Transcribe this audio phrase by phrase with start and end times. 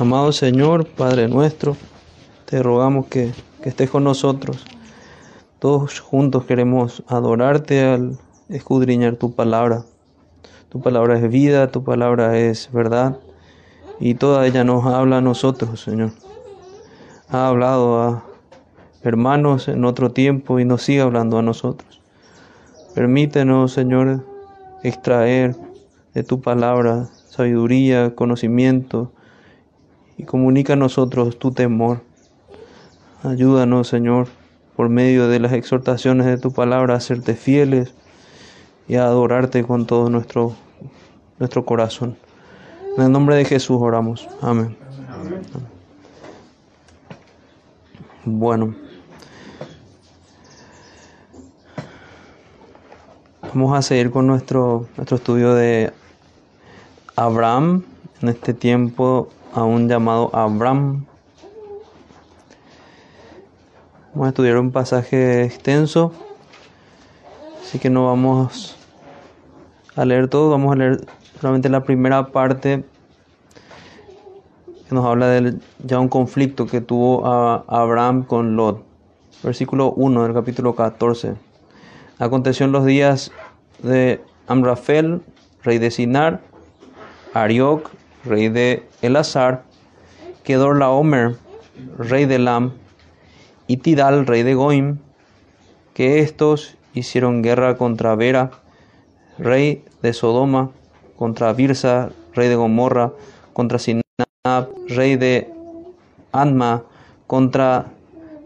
[0.00, 1.76] Amado Señor, Padre nuestro,
[2.46, 4.64] te rogamos que, que estés con nosotros.
[5.58, 8.18] Todos juntos queremos adorarte al
[8.48, 9.84] escudriñar tu palabra.
[10.70, 13.18] Tu palabra es vida, tu palabra es verdad
[13.98, 16.12] y toda ella nos habla a nosotros, Señor.
[17.28, 18.24] Ha hablado a
[19.02, 22.00] hermanos en otro tiempo y nos sigue hablando a nosotros.
[22.94, 24.24] Permítenos, Señor,
[24.82, 25.56] extraer
[26.14, 29.12] de tu palabra sabiduría, conocimiento
[30.20, 32.02] y comunica a nosotros tu temor.
[33.22, 34.28] Ayúdanos, Señor,
[34.76, 37.94] por medio de las exhortaciones de tu palabra a serte fieles
[38.86, 40.54] y a adorarte con todo nuestro,
[41.38, 42.18] nuestro corazón.
[42.98, 44.28] En el nombre de Jesús oramos.
[44.42, 44.76] Amén.
[45.10, 45.42] Amén.
[48.26, 48.74] Bueno.
[53.54, 55.94] Vamos a seguir con nuestro, nuestro estudio de
[57.16, 57.84] Abraham,
[58.20, 61.06] en este tiempo aún llamado Abraham.
[64.12, 66.12] Vamos a estudiar un pasaje extenso,
[67.62, 68.76] así que no vamos
[69.94, 71.06] a leer todo, vamos a leer
[71.40, 72.84] solamente la primera parte
[74.88, 75.54] que nos habla de
[75.84, 78.82] ya un conflicto que tuvo a Abraham con Lot.
[79.42, 81.34] Versículo 1 del capítulo 14.
[82.18, 83.30] Aconteció en los días
[83.82, 85.22] de Amrafel,
[85.62, 86.40] rey de Sinar,
[87.32, 87.90] Arioc,
[88.24, 89.62] rey de Elazar,
[90.44, 91.36] Kedorlaomer,
[91.98, 92.72] rey de Lam,
[93.66, 94.98] y Tidal, rey de Goim,
[95.94, 98.50] que estos hicieron guerra contra Vera,
[99.38, 100.70] rey de Sodoma,
[101.16, 103.12] contra Birsa, rey de Gomorra,
[103.52, 104.02] contra Sinab,
[104.88, 105.48] rey de
[106.32, 106.82] Anma,
[107.26, 107.86] contra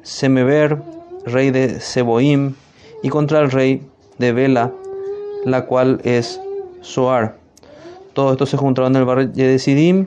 [0.03, 0.83] Semeber,
[1.25, 2.55] rey de Seboim,
[3.03, 3.87] y contra el rey
[4.19, 4.73] de Bela,
[5.45, 6.41] la cual es
[6.81, 7.44] Soar.
[8.15, 10.07] Todo esto se juntaron en el valle de Sidim,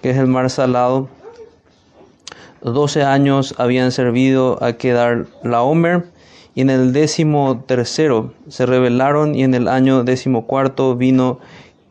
[0.00, 1.08] que es el mar salado.
[2.62, 6.06] Doce años habían servido a quedar la Omer,
[6.54, 11.40] y en el décimo tercero se rebelaron, y en el año décimo cuarto vino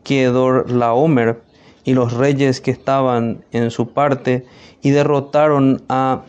[0.04, 1.42] Kedor Laomer
[1.84, 4.46] y los reyes que estaban en su parte,
[4.80, 6.22] y derrotaron a,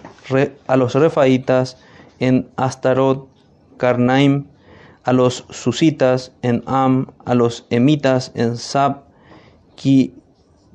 [0.68, 1.78] a los refaitas
[2.20, 3.28] en Astarot,
[3.78, 4.48] Karnaim,
[5.04, 9.04] a los susitas en Am, a los emitas en Sab,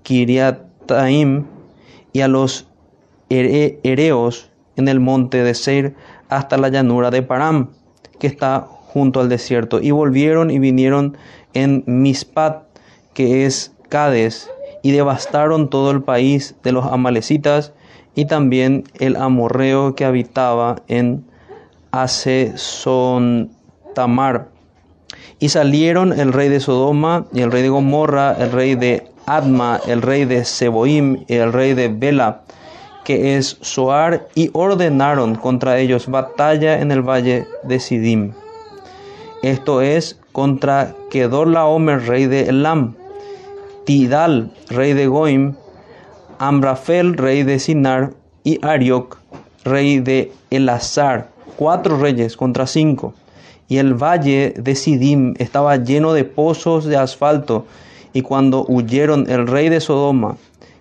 [0.02, 1.46] Kiriataim,
[2.12, 2.68] y a los
[3.28, 5.94] ereos en el monte de Seir,
[6.28, 7.70] hasta la llanura de Param,
[8.18, 9.80] que está junto al desierto.
[9.80, 11.16] Y volvieron y vinieron
[11.54, 12.64] en Mispat,
[13.14, 14.50] que es Cades,
[14.82, 17.72] y devastaron todo el país de los amalecitas
[18.14, 21.24] y también el amorreo que habitaba en
[25.38, 29.80] Y salieron el rey de Sodoma y el rey de Gomorra, el rey de Adma,
[29.86, 32.42] el rey de Seboim y el rey de Bela,
[33.04, 38.32] que es Soar, y ordenaron contra ellos batalla en el valle de Sidim.
[39.42, 42.94] Esto es contra Kedorlaomer, rey de Elam,
[43.84, 45.54] Tidal, rey de Goim,
[46.38, 48.12] Amrafel, rey de Sinar,
[48.42, 49.18] y Arioc,
[49.64, 53.14] rey de Elazar, cuatro reyes contra cinco.
[53.68, 57.66] Y el valle de Sidim estaba lleno de pozos de asfalto,
[58.12, 60.36] y cuando huyeron el rey de Sodoma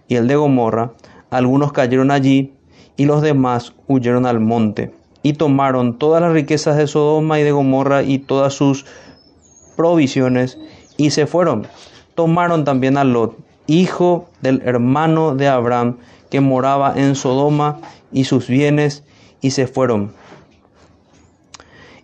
[0.08, 0.92] y el de Gomorra,
[1.30, 2.54] algunos cayeron allí,
[2.98, 7.52] y los demás huyeron al monte, y tomaron todas las riquezas de Sodoma y de
[7.52, 8.86] Gomorra y todas sus
[9.76, 10.58] provisiones,
[10.98, 11.68] y se fueron
[12.16, 15.98] tomaron también a Lot, hijo del hermano de Abraham,
[16.32, 17.80] que moraba en Sodoma,
[18.12, 19.04] y sus bienes,
[19.42, 20.14] y se fueron.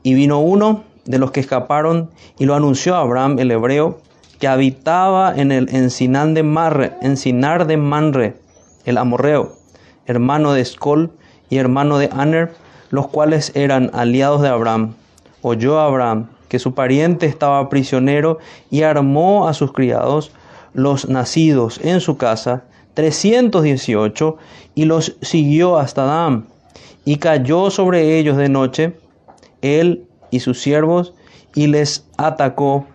[0.03, 3.99] Y vino uno de los que escaparon y lo anunció a Abraham el hebreo,
[4.39, 8.35] que habitaba en el encinar de Marre, encinar de Manre,
[8.85, 9.57] el amorreo,
[10.07, 11.11] hermano de Escol
[11.49, 12.53] y hermano de Aner,
[12.89, 14.95] los cuales eran aliados de Abraham.
[15.41, 18.39] Oyó Abraham que su pariente estaba prisionero
[18.69, 20.31] y armó a sus criados,
[20.73, 22.63] los nacidos en su casa,
[22.93, 24.37] 318,
[24.75, 26.47] y los siguió hasta Dam,
[27.05, 28.97] y cayó sobre ellos de noche,
[29.61, 31.13] él y sus siervos,
[31.55, 32.85] y les atacó,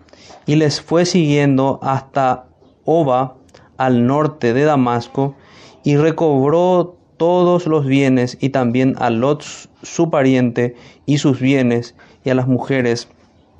[0.45, 2.45] y les fue siguiendo hasta
[2.85, 3.35] Oba,
[3.77, 5.35] al norte de Damasco,
[5.83, 9.43] y recobró todos los bienes, y también a Lot
[9.83, 10.75] su pariente,
[11.05, 13.07] y sus bienes, y a las mujeres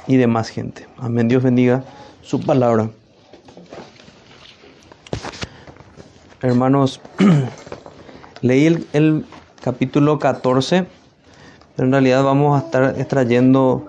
[0.08, 0.88] y demás gente.
[0.98, 1.28] Amén.
[1.28, 1.84] Dios bendiga
[2.22, 2.90] su palabra.
[6.42, 7.02] Hermanos,
[8.42, 9.26] leí el,
[9.62, 10.86] capítulo 14,
[11.78, 13.88] en realidad vamos a estar extrayendo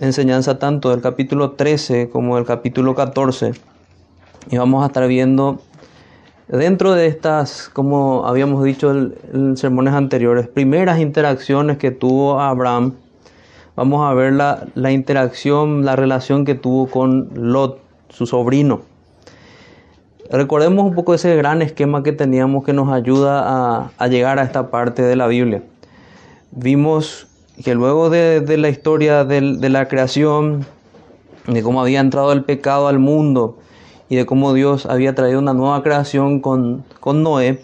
[0.00, 3.52] enseñanza tanto del capítulo 13 como del capítulo 14.
[4.50, 5.60] Y vamos a estar viendo
[6.48, 12.92] Dentro de estas, como habíamos dicho en, sermones anteriores, primeras interacciones que tuvo Abraham,
[13.76, 17.78] vamos a ver la, interacción, la relación que tuvo con Lot,
[18.10, 18.82] su sobrino.
[20.30, 24.70] Recordemos un poco ese gran esquema que teníamos que nos ayuda a llegar a esta
[24.70, 25.62] parte de la Biblia.
[26.56, 27.26] Vimos
[27.64, 30.64] que luego de, de la historia de, de la creación,
[31.48, 33.58] de cómo había entrado el pecado al mundo
[34.08, 37.60] y de cómo Dios había traído una nueva creación con, con Noé,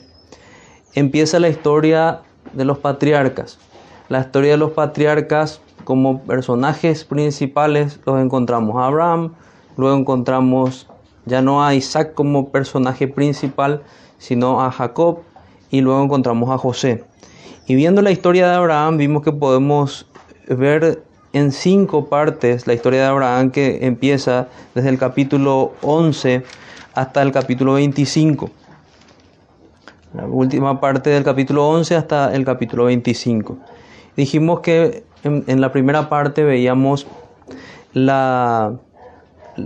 [0.94, 2.22] empieza la historia
[2.52, 3.60] de los patriarcas.
[4.08, 9.34] La historia de los patriarcas como personajes principales los encontramos a Abraham,
[9.76, 10.88] luego encontramos
[11.26, 13.82] ya no a Isaac como personaje principal,
[14.18, 15.20] sino a Jacob
[15.70, 17.04] y luego encontramos a José.
[17.70, 20.04] Y viendo la historia de Abraham vimos que podemos
[20.48, 26.42] ver en cinco partes la historia de Abraham que empieza desde el capítulo 11
[26.94, 28.50] hasta el capítulo 25.
[30.14, 33.56] La última parte del capítulo 11 hasta el capítulo 25.
[34.16, 37.06] Dijimos que en, la primera parte veíamos
[37.92, 38.80] la,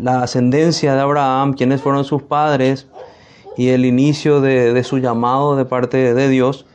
[0.04, 2.86] ascendencia de Abraham, quiénes fueron sus padres
[3.56, 6.66] y el inicio de su llamado de parte de Dios.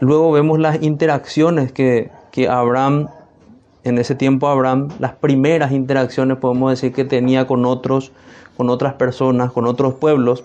[0.00, 3.08] Luego vemos las interacciones que, que Abraham,
[3.84, 8.12] en ese tiempo Abraham, las primeras interacciones podemos decir que tenía con otros,
[8.56, 10.44] con otras personas, con otros pueblos.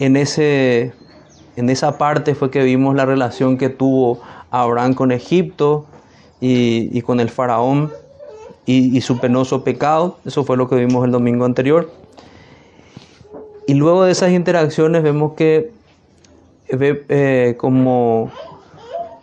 [0.00, 0.92] En, ese,
[1.56, 4.20] en esa parte fue que vimos la relación que tuvo
[4.50, 5.86] Abraham con Egipto
[6.40, 7.92] y, y con el faraón
[8.66, 10.18] y, y, su penoso pecado.
[10.24, 11.90] Eso fue lo que vimos el domingo anterior.
[13.68, 15.70] Y luego de esas interacciones vemos que
[16.70, 18.30] eh, como,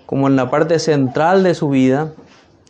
[0.06, 2.14] como en la parte central de su vida,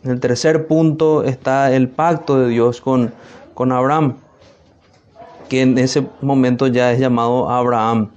[0.04, 3.12] en el tercer punto está el pacto de Dios con,
[3.54, 4.16] con Abraham,
[5.48, 8.10] que en ese momento ya es llamado Abraham.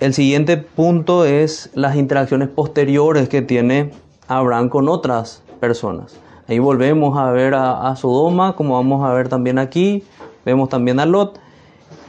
[0.00, 3.92] El siguiente punto es las interacciones posteriores que tiene
[4.26, 6.16] Abraham con otras personas.
[6.48, 10.02] Ahí volvemos a ver a, a, Sodoma, como vamos a ver también aquí.
[10.44, 11.38] Vemos también a Lot.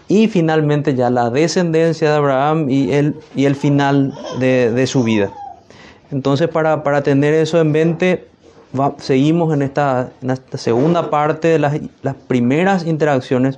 [0.07, 5.03] Y finalmente ya la descendencia de Abraham y el, y el final de, de su
[5.03, 5.31] vida.
[6.11, 8.27] Entonces para, para, tener eso en mente,
[8.97, 13.57] seguimos en esta, en esta, segunda parte de las, las primeras interacciones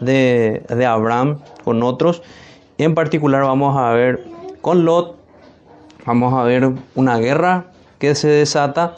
[0.00, 2.22] de, de Abraham con otros.
[2.76, 4.24] En particular vamos a ver
[4.60, 5.16] con Lot,
[6.04, 7.66] vamos a ver una guerra
[7.98, 8.96] que se desata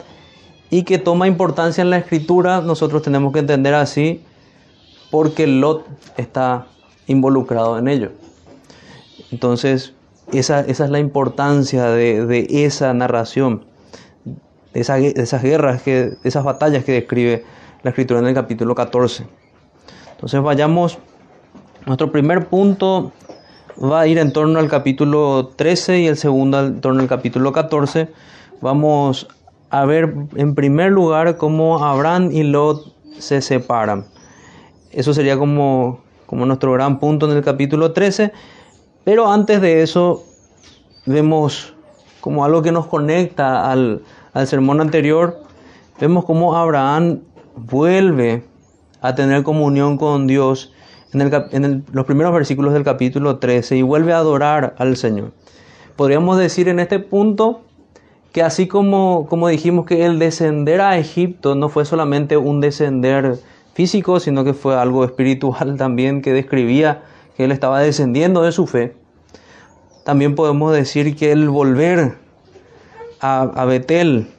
[0.69, 4.21] y que toma importancia en la escritura, nosotros tenemos que entender así
[5.11, 5.85] porque Lot
[6.17, 6.67] está
[7.07, 8.11] involucrado en ello.
[9.31, 9.93] Entonces,
[10.31, 13.65] esa, esa es la importancia de, de esa narración,
[14.73, 17.43] de, de, esas guerras, que, de esas batallas que describe
[17.83, 19.25] la escritura en el capítulo 14.
[20.11, 20.99] Entonces vayamos,
[21.85, 23.11] nuestro primer punto
[23.81, 27.51] va a ir en torno al capítulo 13 y el segundo en torno al capítulo
[27.51, 28.09] 14.
[28.61, 29.27] Vamos
[29.69, 34.05] a ver en primer lugar cómo Abraham y Lot se separan.
[34.91, 38.31] Eso sería como, como nuestro gran punto en el capítulo 13.
[39.03, 40.23] Pero antes de eso
[41.07, 41.73] vemos
[42.21, 44.03] como algo que nos conecta al,
[44.33, 45.41] al sermón anterior.
[45.99, 47.21] Vemos cómo Abraham
[47.55, 48.43] vuelve
[49.01, 50.73] a tener comunión con Dios
[51.13, 55.31] en, el, en los primeros versículos del capítulo 13 y vuelve a adorar al Señor.
[55.95, 57.61] Podríamos decir en este punto
[58.31, 63.39] que así como, como dijimos que el descender a Egipto no fue solamente un descender
[63.77, 67.03] físico, sino que fue algo espiritual también que describía
[67.35, 68.95] que él estaba descendiendo de su fe,
[70.03, 72.17] también podemos decir que el volver
[73.21, 74.31] a, Betel,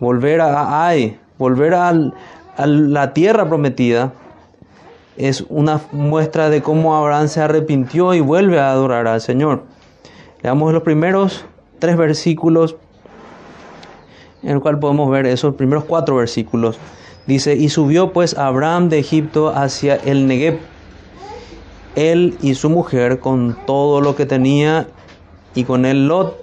[0.00, 1.92] volver a Ai, volver a
[2.66, 4.14] la tierra prometida,
[5.16, 9.62] es una muestra de cómo Abraham se arrepintió y vuelve a adorar al Señor.
[10.42, 11.44] Leamos los primeros
[11.78, 12.74] tres versículos
[14.42, 16.80] en el cual podemos ver esos primeros cuatro versículos.
[17.30, 20.58] Dice, y subió pues Abraham de Egipto hacia el Negev,
[21.94, 24.88] él y su mujer con todo lo que tenía
[25.54, 26.36] y con él Lot.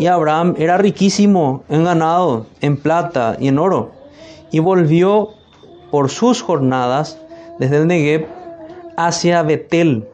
[0.00, 3.92] Y Abraham era riquísimo en ganado, en plata y en oro.
[4.50, 5.28] Y volvió
[5.92, 7.16] por sus jornadas
[7.60, 8.26] desde el Negev
[8.96, 10.08] hacia Betel,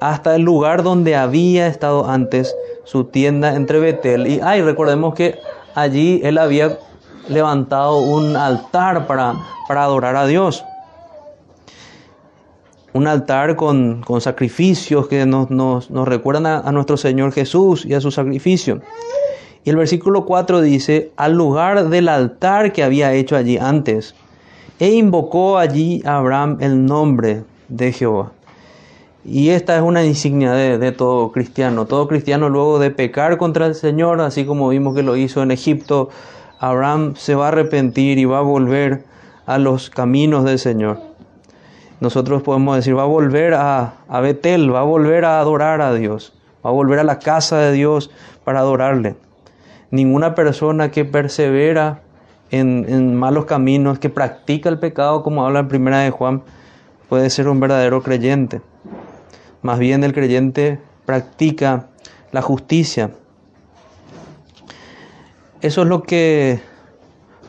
[0.00, 2.54] hasta el lugar donde había estado antes
[2.84, 4.62] su tienda entre Betel y Ay.
[4.62, 5.40] Recordemos que
[5.74, 6.78] allí él había
[7.28, 9.34] levantado un altar para,
[9.68, 10.64] para adorar a Dios.
[12.92, 17.94] Un altar con, con sacrificios que nos, nos, nos recuerdan a, nuestro Señor Jesús y
[17.94, 18.80] a su sacrificio.
[19.64, 24.14] Y el versículo 4 dice, al lugar del altar que había hecho allí antes,
[24.78, 28.32] e invocó allí a Abraham el nombre de Jehová.
[29.24, 31.86] Y esta es una insignia de, de, todo cristiano.
[31.86, 35.52] Todo cristiano luego de pecar contra el Señor, así como vimos que lo hizo en
[35.52, 36.10] Egipto,
[36.62, 39.02] Abraham se va a arrepentir y va a volver
[39.46, 41.00] a los caminos del Señor.
[41.98, 46.32] Nosotros podemos decir, va a volver a, Betel, va a volver a adorar a Dios,
[46.64, 48.12] va a volver a la casa de Dios
[48.44, 49.16] para adorarle.
[49.90, 52.02] Ninguna persona que persevera
[52.52, 56.42] en, en malos caminos, que practica el pecado, como habla en primera de Juan,
[57.08, 58.60] puede ser un verdadero creyente.
[59.62, 61.88] Más bien el creyente practica
[62.30, 63.10] la justicia.
[65.62, 66.60] Eso es lo que,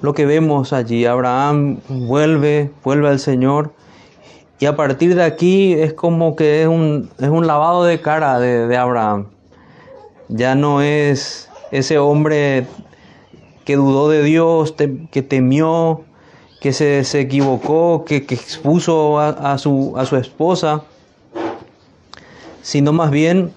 [0.01, 1.05] lo que vemos allí.
[1.05, 3.73] Abraham vuelve, vuelve al Señor.
[4.59, 8.39] Y a partir de aquí es como que es un, es un lavado de cara
[8.39, 9.27] de, Abraham.
[10.29, 12.65] Ya no es ese hombre
[13.65, 16.03] que dudó de Dios, que temió,
[16.61, 20.83] que se, se equivocó, que, que expuso a, su, a su esposa
[22.63, 23.53] sino más bien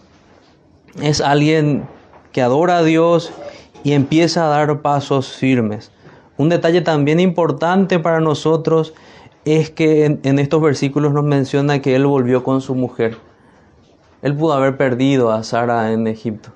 [1.00, 1.86] es alguien
[2.32, 3.32] que adora a Dios
[3.86, 5.92] y empieza a dar pasos firmes.
[6.36, 8.94] Un detalle también importante para nosotros
[9.44, 13.16] es que en, estos versículos nos menciona que él volvió con su mujer.
[14.22, 16.50] Él pudo haber perdido a Sara en Egipto.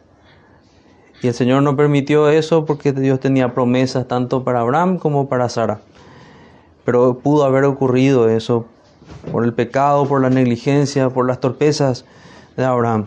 [1.23, 5.49] Y el Señor no permitió eso porque Dios tenía promesas tanto para Abraham como para
[5.49, 5.83] Sara.
[6.85, 8.67] Pero pudo haber ocurrido eso
[9.31, 12.05] por el pecado, por la negligencia, por las torpezas
[12.57, 13.07] de Abraham.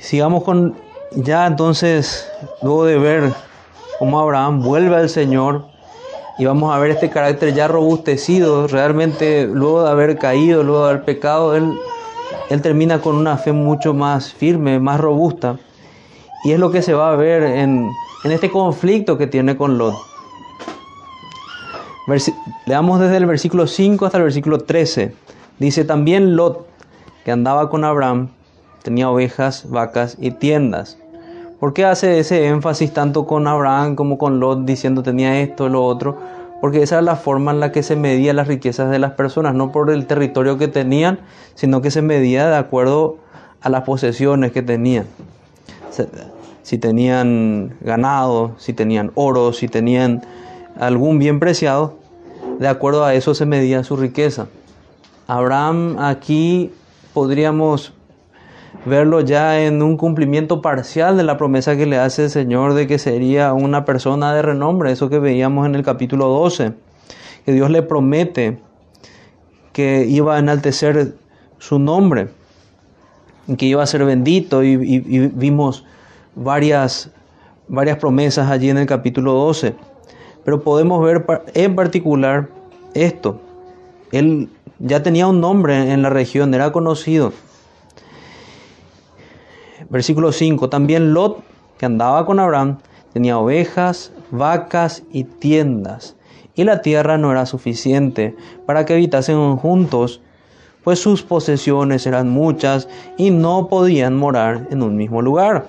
[0.00, 0.83] Sigamos con
[1.16, 2.28] ya entonces,
[2.62, 3.32] luego de ver
[3.98, 5.66] cómo Abraham vuelve al Señor
[6.38, 10.90] y vamos a ver este carácter ya robustecido, realmente luego de haber caído, luego de
[10.90, 11.72] haber pecado, él,
[12.50, 15.56] él termina con una fe mucho más firme, más robusta.
[16.44, 17.88] Y es lo que se va a ver en,
[18.24, 19.94] en este conflicto que tiene con Lot.
[22.66, 25.14] Leamos desde el versículo 5 hasta el versículo 13.
[25.58, 26.66] Dice también Lot,
[27.24, 28.30] que andaba con Abraham,
[28.82, 30.98] tenía ovejas, vacas y tiendas.
[31.64, 35.82] ¿Por qué hace ese énfasis tanto con Abraham como con Lot diciendo tenía esto, lo
[35.82, 36.18] otro?
[36.60, 39.54] Porque esa es la forma en la que se medía las riquezas de las personas,
[39.54, 41.20] no por el territorio que tenían,
[41.54, 43.16] sino que se medía de acuerdo
[43.62, 45.06] a las posesiones que tenían.
[46.62, 50.20] Si tenían ganado, si tenían oro, si tenían
[50.78, 51.94] algún bien preciado,
[52.58, 54.48] de acuerdo a eso se medía su riqueza.
[55.26, 56.72] Abraham aquí
[57.14, 57.94] podríamos
[58.84, 62.86] verlo ya en un cumplimiento parcial de la promesa que le hace el Señor de
[62.86, 66.72] que sería una persona de renombre, eso que veíamos en el capítulo 12,
[67.44, 68.58] que Dios le promete
[69.72, 71.14] que iba a enaltecer
[71.58, 72.28] su nombre,
[73.58, 75.84] que iba a ser bendito y, y, vimos
[76.34, 77.10] varias,
[77.68, 79.74] varias promesas allí en el capítulo 12.
[80.44, 82.48] Pero podemos ver en particular
[82.94, 83.40] esto.
[84.12, 87.32] Él ya tenía un nombre en la región, era conocido.
[89.90, 90.68] Versículo 5.
[90.68, 91.42] También Lot,
[91.78, 92.78] que andaba con Abraham,
[93.12, 96.16] tenía ovejas, vacas y tiendas.
[96.54, 98.36] Y la tierra no era suficiente
[98.66, 100.20] para que habitasen juntos,
[100.84, 105.66] pues sus posesiones eran muchas y no podían morar en un mismo lugar.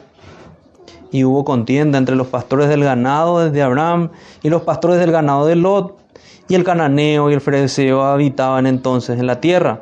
[1.11, 4.09] Y hubo contienda entre los pastores del ganado desde Abraham
[4.43, 5.97] y los pastores del ganado de Lot
[6.47, 9.81] y el cananeo y el fereceo habitaban entonces en la tierra.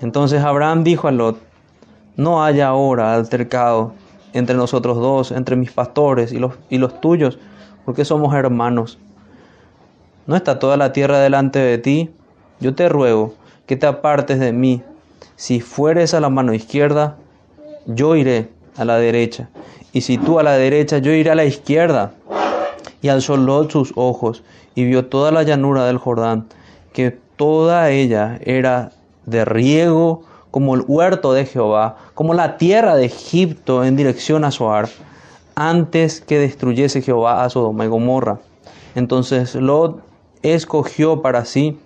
[0.00, 1.38] Entonces Abraham dijo a Lot,
[2.16, 3.92] no haya ahora altercado
[4.32, 7.38] entre nosotros dos, entre mis pastores y los, tuyos,
[7.84, 8.98] porque somos hermanos.
[10.26, 12.10] ¿No está toda la tierra delante de ti?
[12.60, 13.34] Yo te ruego
[13.66, 14.82] que te apartes de mí.
[15.36, 17.16] Si fueres a la mano izquierda,
[17.86, 19.48] yo iré a la derecha.
[19.92, 22.12] Y si tú a la derecha, yo iré a la izquierda.
[23.02, 24.42] Y alzó Lot sus ojos
[24.74, 26.46] y vio toda la llanura del Jordán,
[26.92, 28.92] que toda ella era
[29.26, 30.22] de riego
[30.54, 34.88] como el huerto de Jehová, como la tierra de Egipto en dirección a Soar,
[35.56, 38.38] antes que destruyese Jehová a Sodoma y Gomorra.
[38.94, 40.00] Entonces Lot
[40.42, 41.76] escogió para sí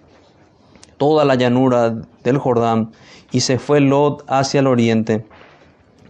[0.98, 2.90] toda la llanura del Jordán
[3.32, 5.24] y se fue Lot hacia el oriente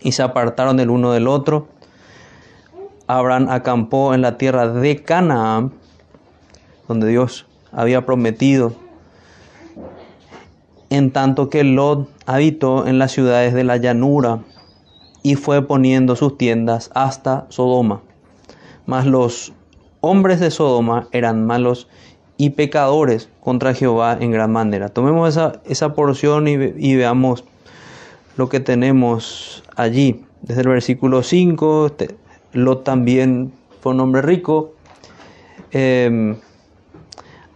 [0.00, 1.68] y se apartaron el uno del otro.
[3.06, 5.74] Abraham acampó en la tierra de Canaán
[6.88, 8.72] donde Dios había prometido,
[10.90, 14.40] en tanto que Lot habitó en las ciudades de la llanura
[15.22, 18.02] y fue poniendo sus tiendas hasta Sodoma.
[18.86, 19.52] Mas los
[20.00, 21.88] hombres de Sodoma eran malos
[22.36, 24.88] y pecadores contra Jehová en gran manera.
[24.88, 27.44] Tomemos esa, esa porción y, veamos
[28.36, 30.24] lo que tenemos allí.
[30.42, 31.92] Desde el versículo 5,
[32.52, 34.72] Lot también fue un hombre rico.
[35.72, 36.36] Eh,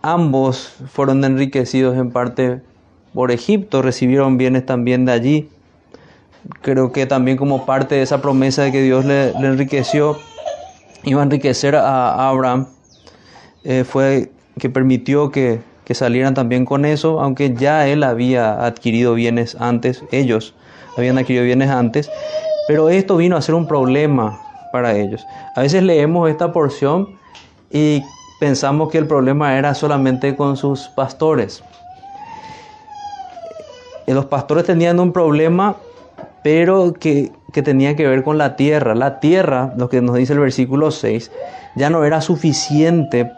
[0.03, 2.61] ambos fueron enriquecidos en parte
[3.15, 5.49] por Egipto recibieron bienes también de allí.
[6.61, 10.19] Creo que también como parte de esa promesa de que Dios le, enriqueció,
[11.05, 12.67] iba a enriquecer a, Abraham,
[13.65, 19.15] eh, fue que permitió que, que salieran también con eso, aunque ya él había adquirido
[19.15, 20.55] bienes antes, ellos
[20.97, 22.11] habían adquirido bienes antes,
[22.67, 24.41] pero esto vino a ser un problema
[24.73, 25.25] para ellos.
[25.55, 27.19] A veces leemos esta porción
[27.71, 28.03] y
[28.41, 31.63] pensamos que el problema era solamente con sus pastores.
[34.07, 35.77] Eh, los pastores tenían un problema,
[36.43, 38.95] pero que, tenía que ver con la tierra.
[38.95, 41.31] La tierra, lo que nos dice el versículo 6,
[41.77, 43.31] ya no era suficiente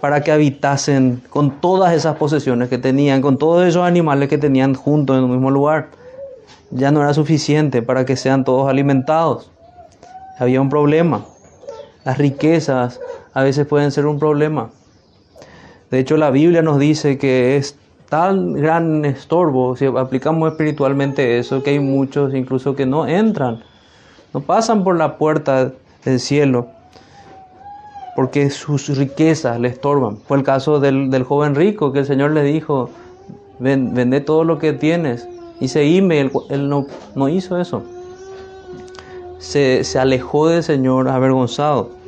[0.00, 4.74] para que habitasen con todas esas posesiones que tenían, con todos esos animales que tenían
[4.74, 5.88] juntos en un mismo lugar.
[6.70, 9.50] Ya no era suficiente para que sean todos alimentados.
[10.38, 11.24] Había un problema.
[12.04, 13.00] Las riquezas
[13.34, 14.70] a veces pueden ser un problema.
[15.90, 17.76] De hecho, la Biblia nos dice que es
[18.12, 23.62] tal gran estorbo, si aplicamos espiritualmente eso, que hay muchos incluso que no entran,
[24.34, 25.72] no pasan por la puerta
[26.04, 26.66] del cielo,
[28.14, 30.18] porque sus riquezas le estorban.
[30.18, 32.90] Fue el caso del, joven rico, que el Señor le dijo,
[33.58, 35.26] vende todo lo que tienes,
[35.58, 37.82] y seguime, él, él no, no hizo eso.
[39.38, 42.02] Se, se alejó del Señor avergonzado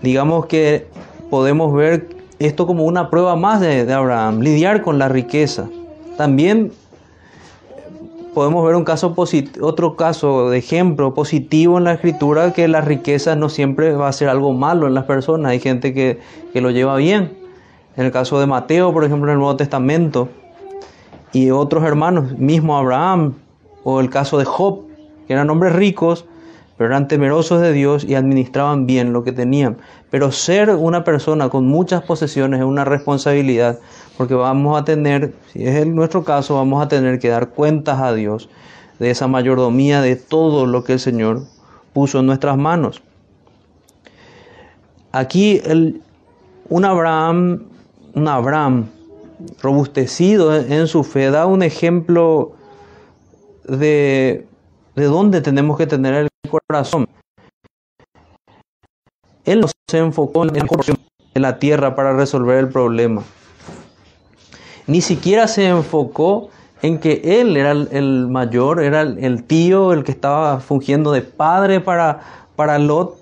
[0.00, 0.86] digamos que
[1.28, 5.68] podemos ver esto como una prueba más de, Abraham, lidiar con la riqueza.
[6.16, 6.72] También
[8.34, 9.14] podemos ver un caso
[9.60, 14.12] otro caso de ejemplo positivo en la escritura que la riqueza no siempre va a
[14.12, 15.52] ser algo malo en las personas.
[15.52, 16.18] Hay gente que,
[16.52, 17.36] que lo lleva bien.
[17.96, 20.28] En el caso de Mateo, por ejemplo, en el Nuevo Testamento,
[21.32, 23.34] y otros hermanos, mismo Abraham,
[23.84, 24.86] o el caso de Job,
[25.26, 26.24] que eran hombres ricos,
[26.80, 29.76] pero eran temerosos de Dios y administraban bien lo que tenían.
[30.08, 33.78] Pero ser una persona con muchas posesiones es una responsabilidad,
[34.16, 38.14] porque vamos a tener, si es nuestro caso, vamos a tener que dar cuentas a
[38.14, 38.48] Dios
[38.98, 41.42] de esa mayordomía, de todo lo que el Señor
[41.92, 43.02] puso en nuestras manos.
[45.12, 45.60] Aquí
[46.70, 47.64] un Abraham,
[48.14, 48.86] un Abraham
[49.60, 52.52] robustecido en su fe, da un ejemplo
[53.68, 54.46] de,
[54.96, 57.08] de dónde tenemos que tener el corazón.
[59.44, 63.22] Él no se enfocó en la tierra para resolver el problema.
[64.86, 66.50] Ni siquiera se enfocó
[66.82, 71.80] en que él era el mayor, era el tío, el que estaba fungiendo de padre
[71.80, 72.20] para,
[72.56, 73.16] para Lot,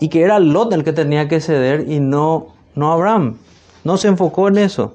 [0.00, 3.36] y que era Lot el que tenía que ceder y no, no Abraham.
[3.84, 4.94] No se enfocó en eso,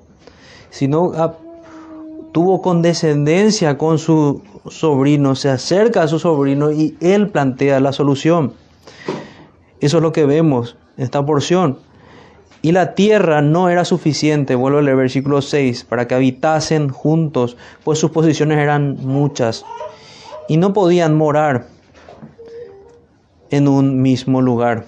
[0.69, 1.11] sino
[2.31, 8.53] tuvo condescendencia con su sobrino, se acerca a su sobrino y él plantea la solución.
[9.79, 11.79] Eso es lo que vemos en esta porción.
[12.61, 17.55] Y la tierra no era suficiente, vuelvo a leer versículo 6, para que habitasen juntos,
[17.83, 19.63] pues sus posiciones eran muchas
[20.47, 21.67] y no podían morar
[23.51, 24.85] en un mismo lugar.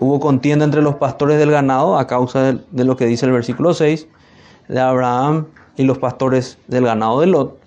[0.00, 3.74] Hubo contienda entre los pastores del ganado a causa de, lo que dice el versículo
[3.74, 4.08] 6
[4.68, 5.46] de Abraham
[5.76, 7.63] y los pastores del ganado de Lot.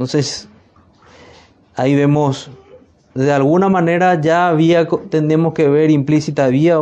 [0.00, 0.48] Entonces,
[1.76, 2.50] ahí vemos,
[3.12, 6.76] de alguna manera ya había, tenemos que ver implícita, había,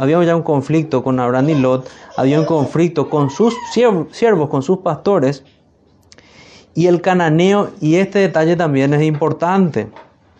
[0.00, 4.64] había ya un conflicto con Abraham y Lot, había un conflicto con sus siervos, con
[4.64, 5.44] sus pastores,
[6.74, 9.86] y el cananeo, y este detalle también es importante,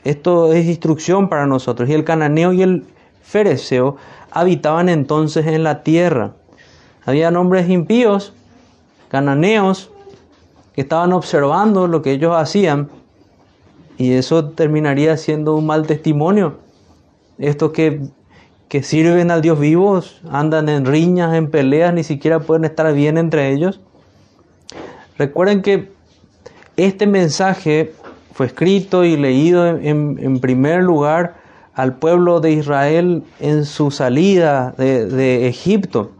[0.03, 2.85] esto es instrucción para nosotros, y el cananeo y el
[3.23, 3.95] fereceo
[4.33, 6.33] habitaban entonces en la tierra.
[7.07, 8.33] Había hombres impíos,
[9.09, 9.93] cananeos,
[10.75, 12.89] que estaban observando lo que ellos hacían
[13.97, 16.59] y eso terminaría siendo un mal testimonio.
[17.39, 18.01] Estos que,
[18.69, 23.19] que sirven al Dios vivo andan en riñas, en peleas, ni siquiera pueden estar bien
[23.19, 23.81] entre ellos.
[25.17, 25.93] Recuerden que
[26.77, 27.93] este mensaje
[28.33, 31.37] fue escrito y leído en, en primer lugar
[31.75, 36.14] al pueblo de Israel en su salida de, de Egipto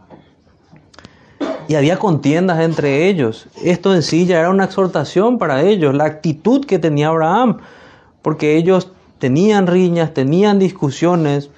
[1.67, 3.47] y había contiendas entre ellos.
[3.63, 7.57] Esto en sí ya era una exhortación para ellos, la actitud que tenía Abraham,
[8.21, 11.49] porque ellos tenían riñas, tenían discusiones.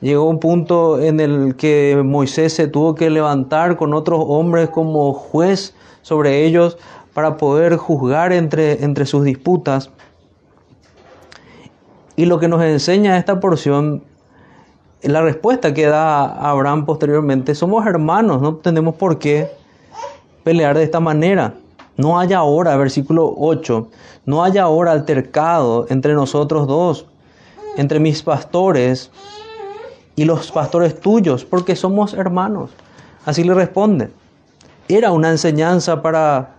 [0.00, 5.12] Llegó un punto en el que Moisés se tuvo que levantar con otros hombres como
[5.12, 6.76] juez sobre ellos
[7.14, 9.90] para poder juzgar entre, entre sus disputas.
[12.16, 14.02] Y lo que nos enseña esta porción
[15.12, 19.50] la respuesta que da Abraham posteriormente, somos hermanos, no tenemos por qué
[20.44, 21.54] pelear de esta manera.
[21.96, 23.88] No haya ahora, versículo 8,
[24.26, 27.06] no haya ahora altercado entre nosotros dos,
[27.76, 29.10] entre mis pastores
[30.16, 32.70] y los pastores tuyos, porque somos hermanos.
[33.24, 34.10] Así le responde.
[34.88, 36.56] era una enseñanza para,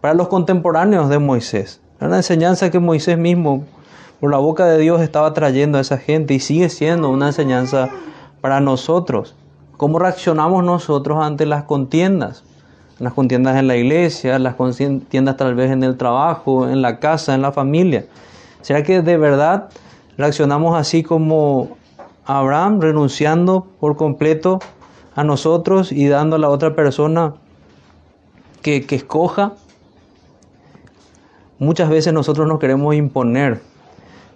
[0.00, 1.80] para los contemporáneos de Moisés.
[2.00, 3.64] Una enseñanza que Moisés mismo,
[4.20, 7.88] por la boca de Dios, estaba trayendo a esa gente y sigue siendo una enseñanza
[8.42, 9.34] para nosotros.
[9.78, 12.44] ¿Cómo reaccionamos nosotros ante las contiendas?
[12.98, 17.34] Las contiendas en la iglesia, las contiendas tal vez en el trabajo, en la casa,
[17.34, 18.04] en la familia.
[18.60, 19.70] ¿Será que de verdad
[20.18, 21.78] reaccionamos así como
[22.26, 24.58] Abraham, renunciando por completo
[25.16, 27.36] a nosotros y dando a la otra persona
[28.60, 29.54] que, que escoja?
[31.58, 33.69] Muchas veces nosotros nos queremos imponer.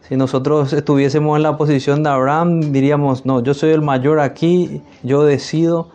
[0.08, 4.82] Si nosotros estuviésemos en la posición de Abraham, diríamos, no, yo soy el mayor aquí,
[5.02, 5.88] yo decido.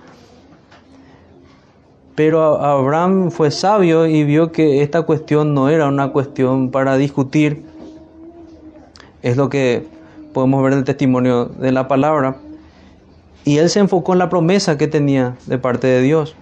[2.16, 7.64] Pero Abraham fue sabio y vio que esta cuestión no era una cuestión para discutir.
[9.22, 9.86] Es lo que
[10.34, 12.38] podemos ver en el testimonio de la palabra.
[13.46, 16.36] Y él se enfocó en la promesa que tenía de parte de Dios.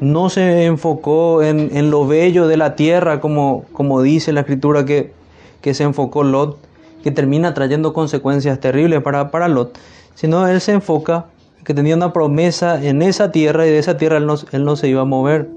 [0.00, 5.12] No se enfocó en, lo bello de la tierra, como, como dice la escritura que,
[5.60, 6.58] que se enfocó Lot,
[7.02, 9.78] que termina trayendo consecuencias terribles para, para Lot,
[10.14, 11.26] sino él se enfoca
[11.64, 14.76] que tenía una promesa en esa tierra y de esa tierra él no, él no
[14.76, 15.48] se iba a mover.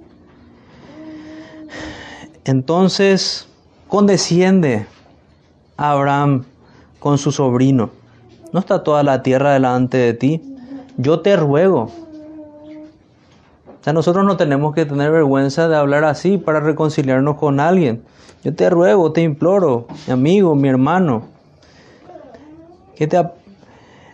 [2.44, 3.48] Entonces
[3.88, 4.86] condesciende
[5.78, 6.46] Abraham
[7.00, 7.90] con su sobrino.
[8.52, 10.42] ¿No está toda la tierra delante de ti?
[10.98, 11.90] Yo te ruego.
[13.68, 18.04] O sea, nosotros no tenemos que tener vergüenza de hablar así para reconciliarnos con alguien.
[18.44, 21.24] Yo te ruego, te imploro, mi amigo, mi hermano,
[22.96, 23.22] que te,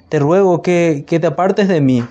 [0.10, 2.04] te ruego que, que te apartes de mí.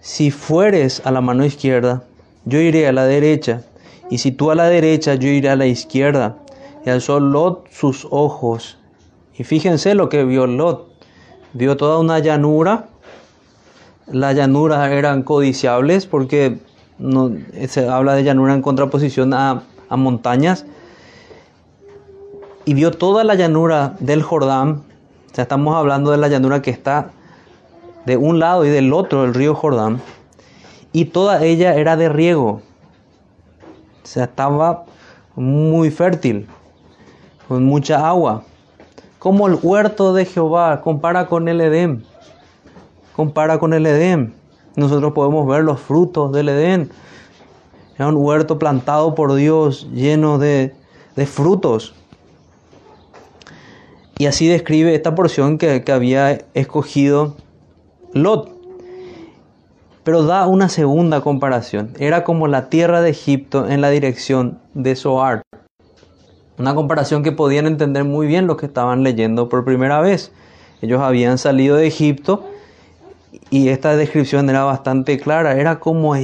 [0.00, 2.04] Si fueres a la mano izquierda,
[2.44, 3.62] yo iré a la derecha,
[4.10, 6.36] y si tú a la derecha, yo iré a la izquierda.
[6.84, 8.78] Y alzó Lot sus ojos.
[9.36, 10.88] Y fíjense lo que vio Lot.
[11.52, 12.88] Vio toda una llanura.
[14.06, 16.58] Las llanuras eran codiciables porque
[16.98, 17.32] no,
[17.66, 20.66] se habla de llanura en contraposición a, a montañas.
[22.66, 24.82] Y vio toda la llanura del Jordán
[25.42, 27.10] estamos hablando de la llanura que está
[28.06, 30.00] de un lado y del otro del río Jordán.
[30.92, 32.62] Y toda ella era de riego.
[34.02, 34.84] O sea, estaba
[35.34, 36.46] muy fértil,
[37.48, 38.44] con mucha agua.
[39.18, 42.04] Como el huerto de Jehová, compara con el Edén.
[43.16, 44.34] Compara con el Edén.
[44.76, 46.90] Nosotros podemos ver los frutos del Edén.
[47.96, 50.74] Era un huerto plantado por Dios, lleno de,
[51.16, 51.94] de frutos.
[54.16, 57.36] Y así describe esta porción que, había escogido
[58.12, 58.54] Lot.
[60.04, 61.90] Pero da una segunda comparación.
[61.98, 65.42] Era como la tierra de Egipto en la dirección de Zoar.
[66.58, 70.30] Una comparación que podían entender muy bien los que estaban leyendo por primera vez.
[70.80, 72.44] Ellos habían salido de Egipto
[73.50, 75.58] y esta descripción era bastante clara.
[75.58, 76.14] Era como,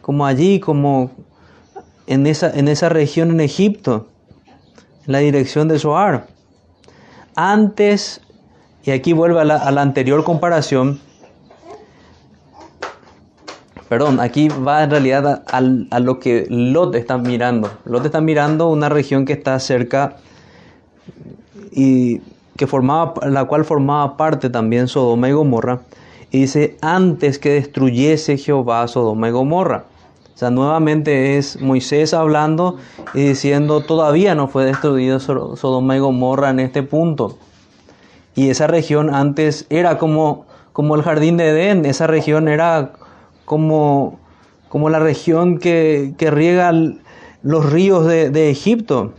[0.00, 1.10] como allí, como
[2.06, 4.06] en esa, en esa región en Egipto,
[5.04, 6.35] en la dirección de Zoar
[7.36, 8.20] antes,
[8.84, 10.98] y aquí vuelve a la, anterior comparación,
[13.88, 17.70] perdón, aquí va en realidad a, a, lo que Lot está mirando.
[17.84, 20.16] Lot está mirando una región que está cerca
[21.70, 22.20] y
[22.56, 25.80] que formaba, la cual formaba parte también Sodoma y Gomorra.
[26.30, 29.84] Y dice, antes que destruyese Jehová Sodoma y Gomorra.
[30.36, 32.76] O sea, nuevamente es Moisés hablando
[33.14, 37.38] y diciendo, todavía no fue destruido Sodoma y Gomorra en este punto.
[38.34, 40.44] Y esa región antes era como,
[40.74, 42.92] como el jardín de Edén, esa región era
[43.46, 44.18] como,
[44.68, 46.70] como la región que, que riega
[47.42, 49.14] los ríos de, Egipto,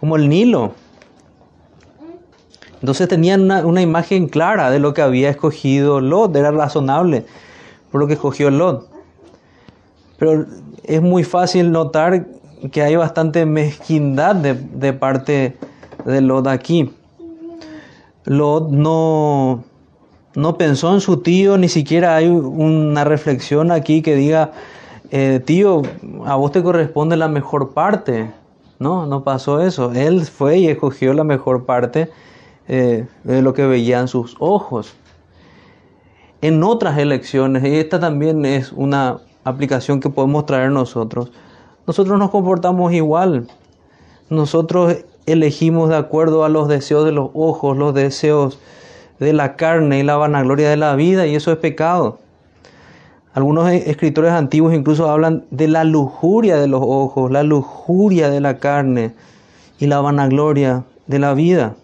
[0.00, 0.72] como el Nilo.
[2.80, 7.26] Entonces tenían una, imagen clara de lo que había escogido Lot, era razonable
[7.90, 8.91] por lo que escogió Lot.
[10.22, 10.46] Pero
[10.84, 12.26] es muy fácil notar
[12.70, 15.56] que hay bastante mezquindad de, parte
[16.04, 16.92] de Lot aquí.
[18.26, 19.64] Lot no,
[20.36, 24.52] no pensó en su tío, ni siquiera hay una reflexión aquí que diga,
[25.10, 25.82] eh, tío,
[26.24, 28.30] a vos te corresponde la mejor parte.
[28.78, 29.90] No, no pasó eso.
[29.90, 32.10] Él fue y escogió la mejor parte
[32.68, 34.94] eh, de lo que veían sus ojos.
[36.42, 41.32] En otras elecciones, y esta también es una aplicación que podemos traer nosotros,
[41.86, 43.48] nosotros nos comportamos igual.
[44.30, 48.58] Nosotros elegimos de acuerdo a los deseos de los ojos, los deseos
[49.18, 52.18] de la carne y la vanagloria de la vida, y eso es pecado.
[53.34, 58.40] Algunos e-, escritores antiguos incluso hablan de la lujuria de los ojos, la lujuria de
[58.40, 59.12] la carne
[59.78, 61.74] y la vanagloria de la vida.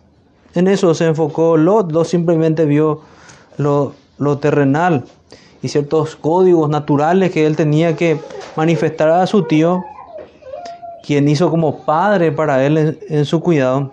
[0.54, 3.00] En eso se enfocó Lot, Lot simplemente vio
[3.56, 5.04] lo, lo terrenal
[5.62, 8.20] y ciertos códigos naturales que él tenía que
[8.56, 9.84] manifestar a su tío,
[11.02, 13.90] quien hizo como padre para él en, su cuidado,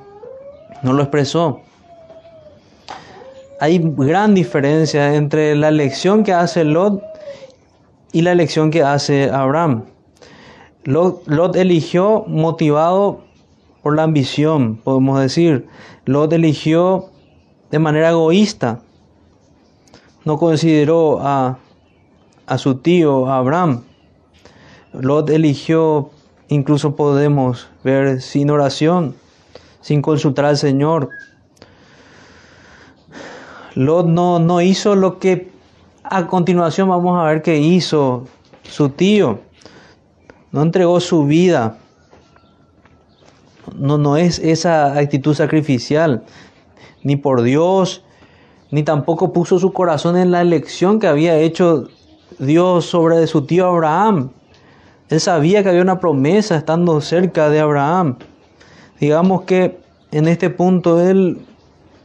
[0.84, 1.62] no lo expresó.
[3.60, 7.02] Hay gran diferencia entre la elección que hace Lot
[8.12, 9.86] y la elección que hace Abraham.
[10.84, 13.22] Lot, eligió motivado
[13.82, 15.68] por la ambición, podemos decir.
[16.06, 17.10] Lot eligió
[17.72, 18.82] de manera egoísta
[20.26, 21.60] no consideró a,
[22.48, 23.84] a su tío Abraham.
[24.92, 26.10] Lot eligió,
[26.48, 29.16] incluso podemos ver, sin oración,
[29.82, 31.10] sin consultar al Señor.
[33.76, 35.52] Lot no, no hizo lo que
[36.04, 38.26] a continuación vamos a ver que hizo
[38.64, 39.40] su tío.
[40.52, 41.78] No entregó su vida.
[43.76, 46.24] No, no es esa actitud sacrificial,
[47.04, 48.05] ni por Dios,
[48.72, 51.88] ni tampoco puso su corazón en la elección que había hecho
[52.40, 54.32] Dios sobre su tío Abraham.
[55.10, 58.18] Él sabía que había una promesa estando cerca de Abraham.
[59.00, 59.80] Digamos que
[60.12, 61.46] en este punto él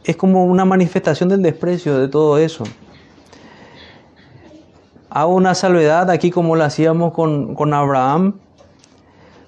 [0.03, 2.63] es como una manifestación del desprecio de todo eso.
[5.09, 8.35] Hago una salvedad aquí como lo hacíamos con, con Abraham.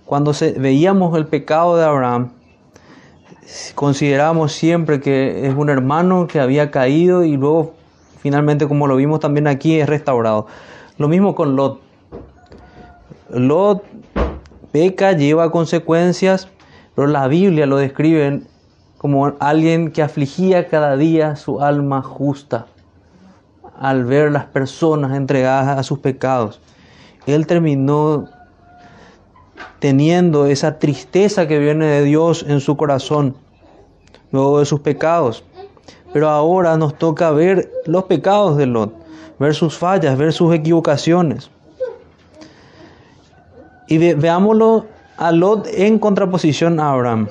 [0.06, 2.32] Cuando se, veíamos el pecado de Abraham,
[3.76, 7.74] consideramos siempre que es un hermano que había caído y luego
[8.20, 10.48] finalmente como lo vimos también aquí es restaurado.
[10.98, 11.82] Lo mismo con Lot.
[13.30, 13.84] Lot
[14.72, 16.48] peca, lleva consecuencias,
[16.96, 18.42] pero la Biblia lo describe
[18.98, 22.68] como alguien que afligía cada día su alma justa
[23.78, 26.62] al ver las personas entregadas a sus pecados.
[27.26, 28.30] Él terminó
[29.80, 33.36] teniendo esa tristeza que viene de Dios en su corazón,
[34.32, 35.44] luego de sus pecados.
[36.12, 38.94] Pero ahora nos toca ver los pecados de Lot,
[39.40, 41.50] ver sus fallas, ver sus equivocaciones.
[43.88, 44.86] Y veámoslo
[45.18, 47.28] a Lot en contraposición a Abraham.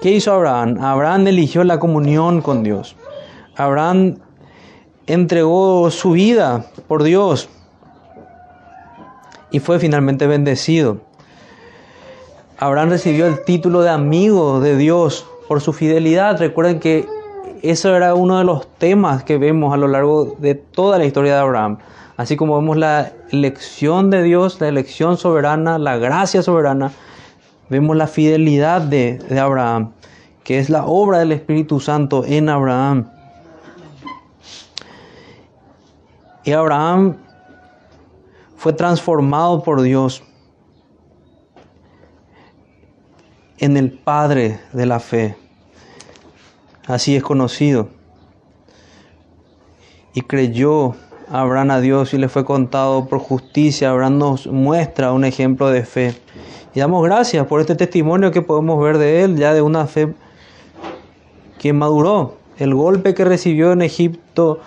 [0.00, 0.78] ¿Qué hizo Abraham?
[0.80, 2.96] Abraham eligió la comunión con Dios.
[3.56, 4.16] Abraham
[5.06, 7.48] entregó su vida por Dios
[9.52, 10.98] y fue finalmente bendecido.
[12.58, 16.38] Abraham recibió el título de amigo de Dios por su fidelidad.
[16.38, 17.06] Recuerden que
[17.62, 21.34] eso era uno de los temas que vemos a lo largo de toda la historia
[21.34, 21.78] de Abraham.
[22.16, 26.92] Así como vemos la elección de Dios, la elección soberana, la gracia soberana,
[27.68, 29.92] vemos la fidelidad de, de Abraham,
[30.44, 33.08] que es la obra del Espíritu Santo en Abraham.
[36.44, 37.16] Y Abraham
[38.62, 40.22] fue transformado por Dios
[43.58, 45.34] en el Padre de la fe.
[46.86, 47.88] Así es conocido.
[50.14, 50.94] Y creyó
[51.28, 53.90] Abraham a Dios y le fue contado por justicia.
[53.90, 56.14] Abraham nos muestra un ejemplo de fe.
[56.72, 60.14] Y damos gracias por este testimonio que podemos ver de él, ya de una fe
[61.58, 62.36] que maduró.
[62.58, 64.60] El golpe que recibió en Egipto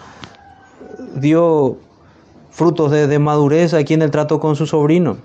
[1.15, 1.79] dio
[2.55, 5.17] frutos de, madurez aquí en el trato con su sobrino.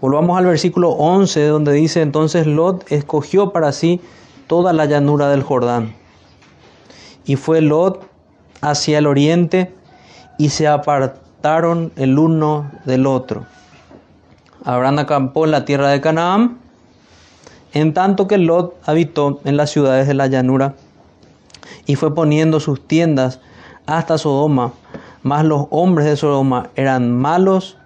[0.00, 4.00] Volvamos al versículo 11 donde dice entonces Lot escogió para sí
[4.46, 5.96] toda la llanura del Jordán.
[7.24, 8.06] Y fue Lot
[8.60, 9.74] hacia el oriente
[10.38, 13.44] y se apartaron el uno del otro.
[14.64, 16.58] Abraham acampó en la tierra de Canaán,
[17.72, 20.76] en tanto que Lot habitó en las ciudades de la llanura
[21.86, 23.40] y fue poniendo sus tiendas
[23.86, 24.72] hasta Sodoma
[25.26, 27.76] mas los hombres de Sodoma eran malos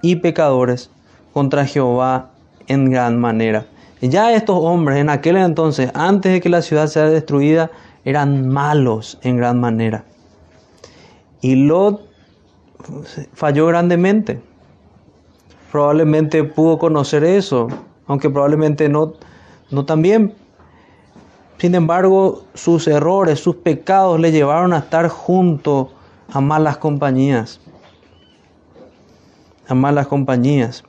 [0.00, 0.90] y pecadores
[1.34, 2.30] contra Jehová
[2.66, 3.66] en gran manera.
[4.00, 7.70] Ya estos hombres en aquel entonces, antes de que la ciudad sea destruida,
[8.06, 10.06] eran malos en gran manera.
[11.42, 12.08] Y Lot
[13.34, 14.40] falló grandemente.
[15.70, 17.68] Probablemente pudo conocer eso,
[18.06, 19.12] aunque probablemente no,
[19.70, 20.32] no también.
[21.58, 25.92] Sin embargo, sus errores, sus pecados le llevaron a estar junto
[26.30, 27.60] a malas compañías.
[29.66, 30.84] A malas compañías.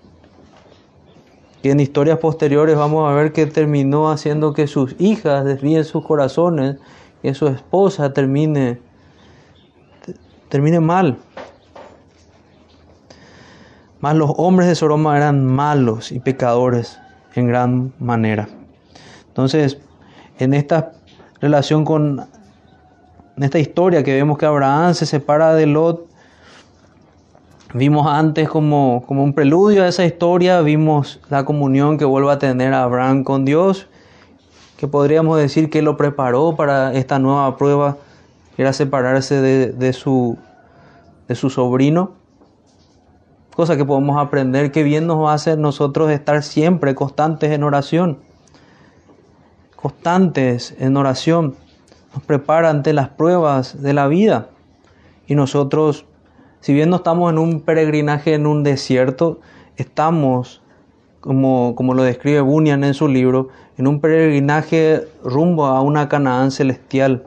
[1.61, 6.05] Y en historias posteriores vamos a ver que terminó haciendo que sus hijas desvíen sus
[6.05, 6.77] corazones,
[7.21, 8.79] que su esposa termine,
[10.47, 11.17] termine mal.
[13.99, 16.97] Más los hombres de Soroma eran malos y pecadores
[17.35, 18.47] en gran manera.
[19.27, 19.77] Entonces,
[20.37, 20.93] en esta
[21.41, 22.25] relación con
[23.39, 26.05] en esta historia que vemos que Abraham se separa de Lot,
[27.73, 32.37] vimos antes como, como un preludio a esa historia, vimos la comunión que vuelve a
[32.37, 33.87] tener Abraham con Dios,
[34.75, 37.95] que podríamos decir que lo preparó para esta nueva prueba,
[38.57, 40.37] que era separarse de, su,
[41.29, 42.15] de su sobrino.
[43.55, 47.63] Cosa que podemos aprender, que bien nos va a hacer nosotros estar siempre constantes en
[47.63, 48.19] oración.
[49.77, 51.55] Constantes en oración.
[52.13, 54.49] Nos prepara ante las pruebas de la vida.
[55.27, 56.05] Y nosotros,
[56.59, 59.39] si bien no estamos en un peregrinaje en un desierto,
[59.77, 60.61] estamos,
[61.19, 66.51] como, como lo describe Bunyan en su libro, en un peregrinaje rumbo a una Canaán
[66.51, 67.25] celestial.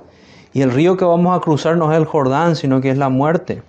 [0.53, 3.09] Y el río que vamos a cruzar no es el Jordán, sino que es la
[3.09, 3.63] muerte.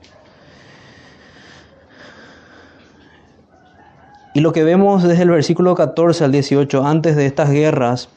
[4.33, 8.09] Y lo que vemos desde el versículo 14 al 18, antes de estas guerras,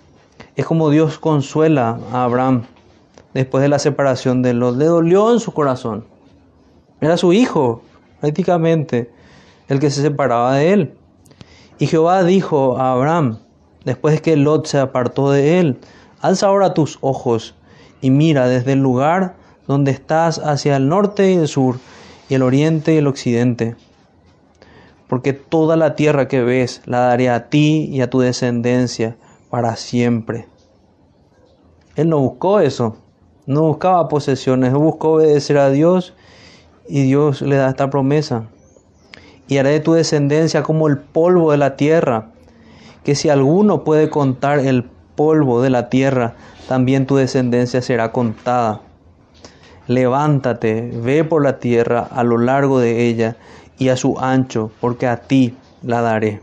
[0.56, 2.62] es como Dios consuela a Abraham
[3.34, 4.76] después de la separación de Lot.
[4.76, 6.04] Le dolió en su corazón.
[7.00, 7.82] Era su hijo,
[8.20, 9.10] prácticamente,
[9.68, 10.94] el que se separaba de él.
[11.78, 13.38] Y Jehová dijo a Abraham,
[13.84, 15.78] después de que Lot se apartó de él,
[16.20, 17.54] alza ahora tus ojos
[18.00, 19.36] y mira desde el lugar
[19.66, 21.78] donde estás hacia el norte y el sur,
[22.28, 23.76] y el oriente y el occidente.
[25.08, 29.16] Porque toda la tierra que ves la daré a ti y a tu descendencia
[29.50, 30.48] para siempre.
[31.94, 32.96] Él no buscó eso,
[33.46, 36.14] no buscaba posesiones, buscó obedecer a Dios
[36.88, 38.44] y Dios le da esta promesa.
[39.48, 42.30] Y haré de tu descendencia como el polvo de la tierra,
[43.04, 46.34] que si alguno puede contar el polvo de la tierra,
[46.68, 48.80] también tu descendencia será contada.
[49.86, 53.36] Levántate, ve por la tierra a lo largo de ella
[53.78, 56.40] y a su ancho, porque a ti la daré.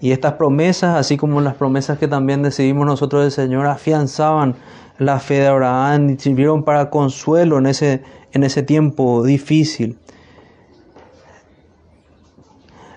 [0.00, 4.56] Y estas promesas, así como las promesas que también decidimos nosotros del Señor, afianzaban
[4.98, 8.02] la fe de Abraham sirvieron para consuelo en ese,
[8.32, 9.98] en ese tiempo difícil.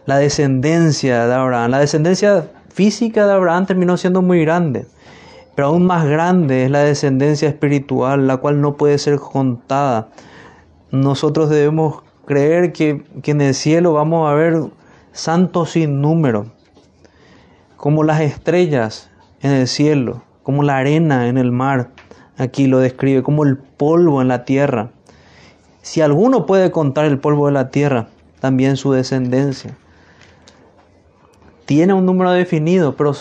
[0.05, 4.85] La descendencia de Abraham, la descendencia física de Abraham terminó siendo muy grande.
[5.55, 10.09] Pero aún más grande es la descendencia espiritual, la cual no puede ser contada.
[10.91, 14.65] Nosotros debemos creer que, en el cielo vamos a ver
[15.13, 16.51] santos sin número,
[17.75, 19.09] como las estrellas
[19.41, 21.89] en el cielo, como la arena en el mar.
[22.37, 24.91] Aquí lo describe, como el polvo en la tierra.
[25.81, 28.07] Si alguno puede contar el polvo de la tierra,
[28.39, 29.75] también su descendencia.
[31.65, 33.13] Tiene un número definido, pero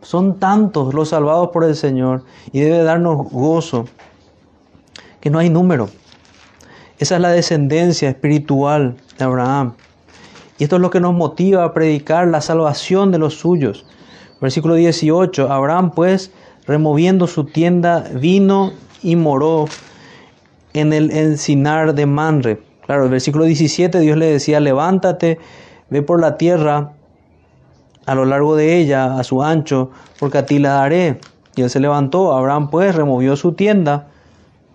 [0.00, 3.84] son tantos los salvados por el Señor y debe darnos gozo
[5.20, 5.90] que no hay número.
[6.98, 9.74] Esa es la descendencia espiritual de Abraham.
[10.58, 13.86] Y esto es lo que nos motiva a predicar la salvación de los suyos.
[14.40, 16.32] Versículo 18, Abraham pues,
[16.66, 18.72] removiendo su tienda, vino
[19.02, 19.66] y moró
[20.72, 22.62] en el encinar de Manre.
[22.86, 25.38] Claro, el versículo 17 Dios le decía, levántate,
[25.90, 26.92] ve por la tierra
[28.06, 31.20] a lo largo de ella, a su ancho, porque a ti la daré.
[31.56, 34.08] Y él se levantó, Abraham pues removió su tienda.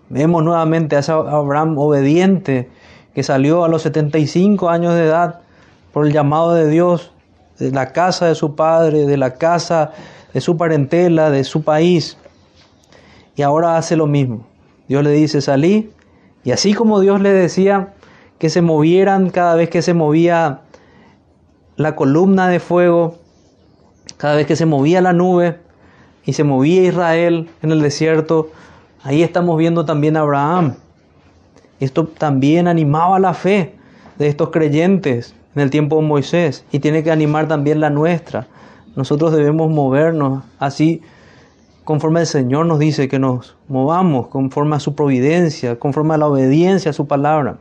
[0.08, 2.68] Vemos nuevamente a ese Abraham obediente
[3.14, 5.40] que salió a los 75 años de edad
[5.92, 7.12] por el llamado de Dios,
[7.58, 9.92] de la casa de su padre, de la casa
[10.32, 12.16] de su parentela, de su país.
[13.36, 14.46] Y ahora hace lo mismo.
[14.88, 15.90] Dios le dice, salí.
[16.44, 17.94] Y así como Dios le decía
[18.38, 20.62] que se movieran cada vez que se movía
[21.76, 23.18] la columna de fuego,
[24.16, 25.58] cada vez que se movía la nube
[26.24, 28.50] y se movía Israel en el desierto,
[29.02, 30.76] ahí estamos viendo también a Abraham.
[31.80, 33.74] Esto también animaba la fe
[34.18, 38.46] de estos creyentes en el tiempo de Moisés y tiene que animar también la nuestra.
[38.96, 41.02] Nosotros debemos movernos así
[41.84, 46.26] conforme el Señor nos dice que nos movamos, conforme a su providencia, conforme a la
[46.26, 47.58] obediencia a su palabra.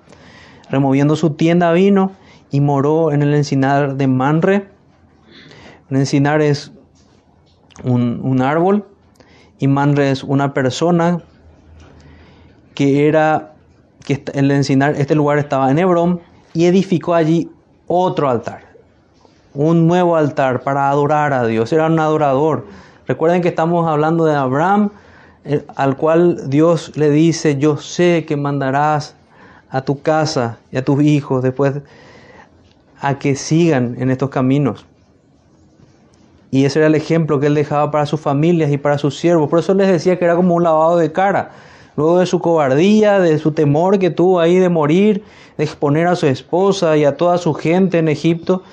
[0.69, 2.11] Removiendo su tienda vino
[2.51, 4.67] y moró en el encinar de Manre
[5.89, 6.71] un encinar es
[7.83, 8.85] un, árbol
[9.57, 11.23] y Manre es una persona
[12.75, 13.55] que era,
[14.05, 16.21] que el encinar, este lugar estaba en Hebrón
[16.53, 17.49] y edificó allí
[17.87, 18.68] otro altar,
[19.53, 21.71] un nuevo altar para adorar a Dios.
[21.73, 22.65] Era un adorador.
[23.07, 24.91] Recuerden que estamos hablando de Abraham,
[25.45, 29.15] eh, al cual Dios le dice, yo sé que mandarás
[29.69, 31.73] a tu casa y a tus hijos después
[33.01, 34.85] a que sigan en estos caminos.
[36.51, 39.49] Y ese era el ejemplo que él dejaba para sus familias y para sus siervos.
[39.49, 41.51] Por eso les decía que era como un lavado de cara.
[41.95, 45.23] Luego de su cobardía, de su temor que tuvo ahí de morir,
[45.57, 48.63] de exponer a su esposa y a toda su gente en Egipto,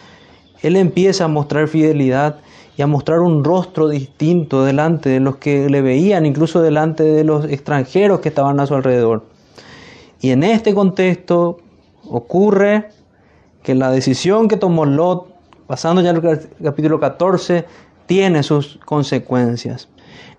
[0.62, 2.36] él empieza a mostrar fidelidad
[2.76, 7.24] y a mostrar un rostro distinto delante de los que le veían, incluso delante de
[7.24, 9.24] los extranjeros que estaban a su alrededor.
[10.20, 11.58] Y en este contexto
[12.08, 12.88] ocurre
[13.62, 15.36] que la decisión que tomó Lot
[15.66, 17.64] pasando ya al capítulo 14,
[18.06, 19.88] tiene sus consecuencias.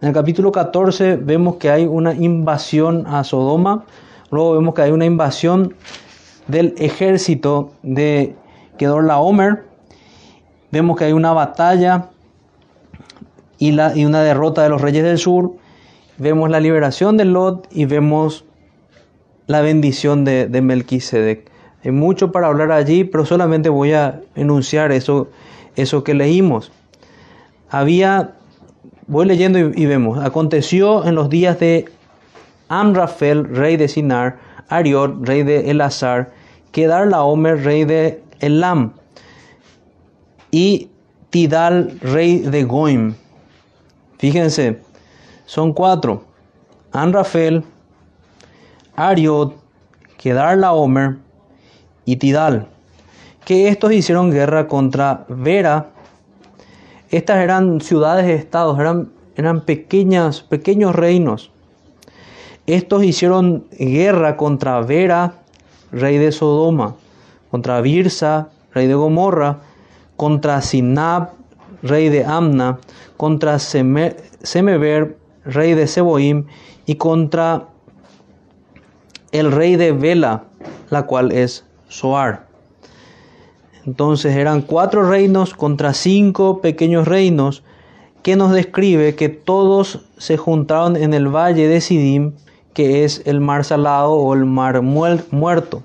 [0.01, 3.83] En el capítulo 14 vemos que hay una invasión a Sodoma,
[4.31, 5.73] luego vemos que hay una invasión
[6.47, 8.35] del ejército de
[8.77, 9.65] Kedorlaomer.
[10.77, 12.09] Vemos que hay una batalla
[13.57, 15.53] y, la, y una derrota de los reyes del sur.
[16.19, 18.45] Vemos la liberación de Lot y vemos
[19.47, 21.49] la bendición de, de Melquisedec.
[21.83, 25.29] Hay mucho para hablar allí, pero solamente voy a enunciar eso,
[25.75, 26.71] eso que leímos.
[27.71, 28.35] Había,
[29.07, 31.85] voy leyendo y, vemos, aconteció en los días de
[32.69, 34.37] Amrafel, rey de Sinar,
[34.69, 36.29] Ariot, rey de Elazar,
[36.71, 38.93] Kedar Laomer, rey de Elam,
[40.51, 40.89] y
[41.29, 43.13] Tidal, rey de Goim.
[44.17, 44.81] Fíjense,
[45.45, 46.23] son cuatro.
[46.91, 47.63] Amrafel,
[48.95, 49.55] Ariot,
[50.17, 51.17] Kedar Laomer
[52.05, 52.67] y Tidal,
[53.45, 55.87] que estos hicieron guerra contra Vera.
[57.11, 61.51] Estas eran ciudades-estados, eran, eran pequeñas, pequeños reinos.
[62.65, 65.35] Estos hicieron guerra contra Vera,
[65.91, 66.95] rey de Sodoma,
[67.51, 69.59] contra Birsa, rey de Gomorra,
[70.17, 71.29] contra Sinab,
[71.81, 72.79] rey de Amna,
[73.15, 76.47] contra Semever, rey de Seboim,
[76.85, 77.67] y contra
[79.31, 80.43] el rey de Vela,
[80.89, 82.47] la cual es Soar.
[83.85, 87.63] Entonces eran cuatro reinos contra cinco pequeños reinos
[88.21, 92.33] que nos describe que todos se juntaron en el valle de Sidim,
[92.73, 95.83] que es el mar salado o el mar muerto.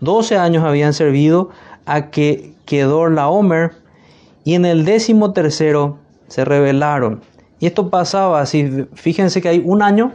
[0.00, 1.50] Doce años habían servido
[1.84, 3.72] a que quedó la Homer
[4.44, 5.98] y en el décimo tercero
[6.28, 7.22] se rebelaron.
[7.60, 10.12] Y esto pasaba así, fíjense que hay un año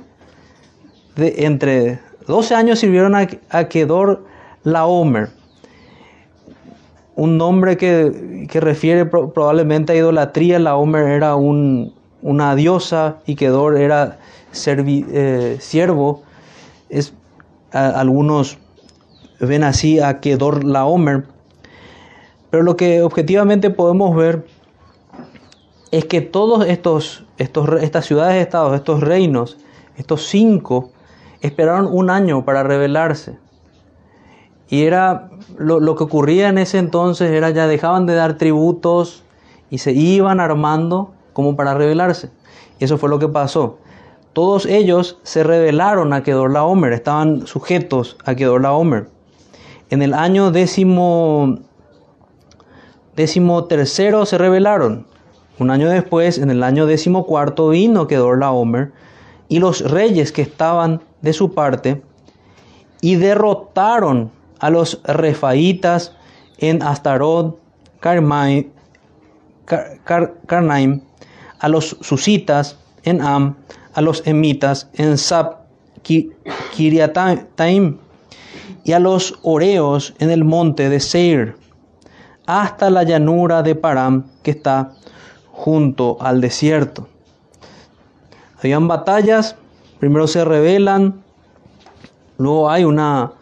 [1.15, 4.25] entre 12 años sirvieron a, a Kedor
[4.63, 5.29] Laomer,
[7.15, 10.59] un nombre que, refiere probablemente a idolatría.
[10.59, 14.19] Laomer era un, una diosa y Kedor era
[14.65, 16.23] eh, siervo.
[16.89, 17.13] Es,
[17.71, 18.57] algunos
[19.39, 21.25] ven así a Kedor Laomer.
[22.49, 24.45] Pero lo que objetivamente podemos ver
[25.91, 29.57] es que todos estos, estos estas ciudades-estados, estos reinos,
[29.97, 30.91] estos cinco,
[31.41, 33.37] esperaron un año para rebelarse.
[34.69, 39.23] Y era lo, que ocurría en ese entonces era ya dejaban de dar tributos
[39.71, 42.29] y se iban armando como para rebelarse.
[42.79, 43.79] Y eso fue lo que pasó.
[44.33, 49.09] Todos ellos se rebelaron a Kedorlaomer, estaban sujetos a Kedorlaomer.
[49.89, 51.57] En el año décimo,
[53.19, 55.05] décimo tercero se rebelaron.
[55.59, 58.93] Un año después, en el año décimo cuarto, vino Kedorlaomer
[59.49, 62.01] y los reyes que estaban de su parte
[63.01, 66.15] y derrotaron a los refaitas
[66.59, 67.59] en Astarot,
[67.99, 68.71] Carnaim,
[71.59, 73.55] a los susitas en Am,
[73.93, 75.57] a los emitas en Sab,
[76.03, 77.97] Kiriataim,
[78.85, 81.57] y a los oreos en el monte de Seir,
[82.49, 84.93] hasta la llanura de Param que está
[85.51, 87.07] junto al desierto.
[88.57, 89.55] Habían batallas,
[89.99, 91.21] primero se rebelan,
[92.39, 93.33] luego hay una,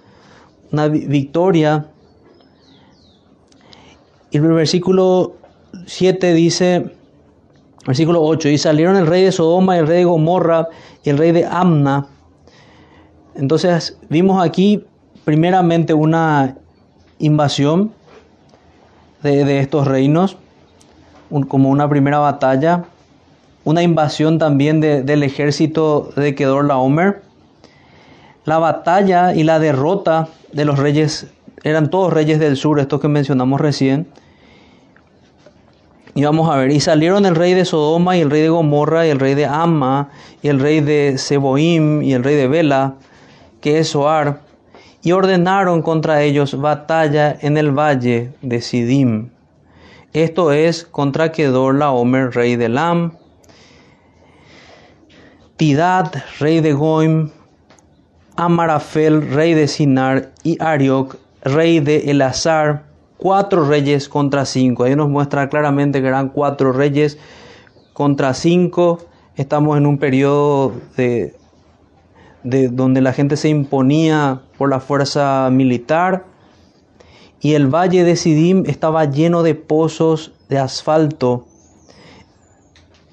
[0.73, 1.87] una victoria.
[4.29, 5.35] Y el versículo
[5.85, 6.93] 7 dice,
[7.85, 10.67] versículo 8, y salieron el rey de Sodoma, el rey de Gomorra
[11.01, 12.07] y el rey de Amna.
[13.35, 14.83] Entonces vimos aquí
[15.23, 16.57] primeramente una
[17.19, 17.95] invasión
[19.23, 20.37] de, estos reinos,
[21.47, 22.85] como una primera batalla
[23.67, 27.21] una invasión también del ejército de Kedor Laomer.
[28.45, 31.27] La batalla y la derrota de los reyes,
[31.63, 34.07] eran todos reyes del sur, estos que mencionamos recién.
[36.15, 39.05] Y vamos a ver, y salieron el rey de Sodoma y el rey de Gomorra
[39.05, 40.11] y el rey de Amma
[40.41, 42.93] y el rey de Seboim y el rey de Bela,
[43.59, 44.39] que es Soar,
[45.07, 49.29] y ordenaron contra ellos batalla en el valle de Sidim.
[50.11, 53.13] Esto es contra Kedor Laomer, rey de Lam,
[55.55, 57.29] Tidad, rey de Goim,
[58.35, 62.83] Amarafel, rey de Sinar, y Ariok, rey de Elazar,
[63.15, 64.83] cuatro reyes contra cinco.
[64.83, 67.17] Ahí nos muestra claramente que eran cuatro reyes
[67.93, 69.05] contra cinco.
[69.37, 71.33] Estamos en un periodo de,
[72.49, 76.25] de donde la gente se imponía por la fuerza militar
[77.41, 81.45] y el valle de Sidim estaba lleno de pozos de asfalto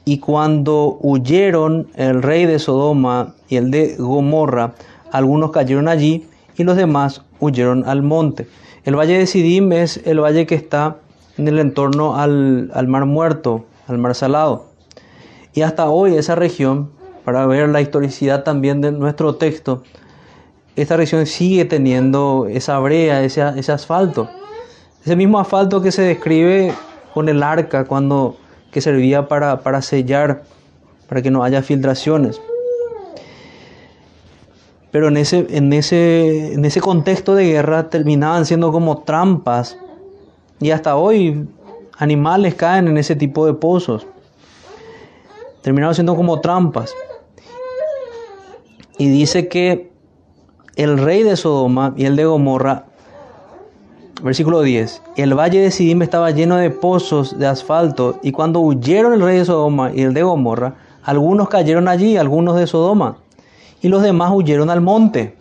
[0.05, 4.75] y cuando huyeron el rey de Sodoma y el de Gomorra,
[5.11, 6.27] algunos cayeron allí
[6.57, 8.47] y los demás huyeron al monte.
[8.85, 10.99] El valle de Sidim es el valle que está
[11.39, 14.67] en el entorno al, mar muerto, al mar salado.
[15.55, 16.91] Y hasta hoy esa región,
[17.25, 19.83] para ver la historicidad también de nuestro texto,
[20.77, 24.29] esta región sigue teniendo esa brea, ese, ese asfalto.
[25.05, 26.75] Ese mismo asfalto que se describe
[27.13, 28.37] con el arca cuando
[28.73, 30.43] que servía para, para sellar,
[31.09, 32.41] para que no haya filtraciones.
[34.91, 39.79] Pero en ese, en, ese, en ese contexto de guerra terminaban siendo como trampas.
[40.61, 41.49] Y hasta hoy
[41.99, 44.07] animales caen en ese tipo de pozos.
[45.63, 46.95] Terminaron siendo como trampas.
[48.97, 49.91] Y dice que
[50.77, 52.85] el rey de Sodoma y el de Gomorra,
[54.23, 59.13] versículo 10, el valle de Sidim estaba lleno de pozos de asfalto y cuando huyeron
[59.13, 63.19] el rey de Sodoma y el de Gomorra, algunos cayeron allí, algunos de Sodoma,
[63.83, 65.37] y los demás huyeron al monte.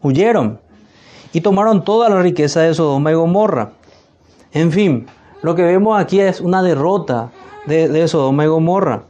[0.00, 0.60] Huyeron
[1.32, 3.72] y tomaron toda la riqueza de Sodoma y Gomorra.
[4.52, 5.06] En fin,
[5.42, 7.30] lo que vemos aquí es una derrota
[7.66, 9.02] de, de Sodoma y Gomorra.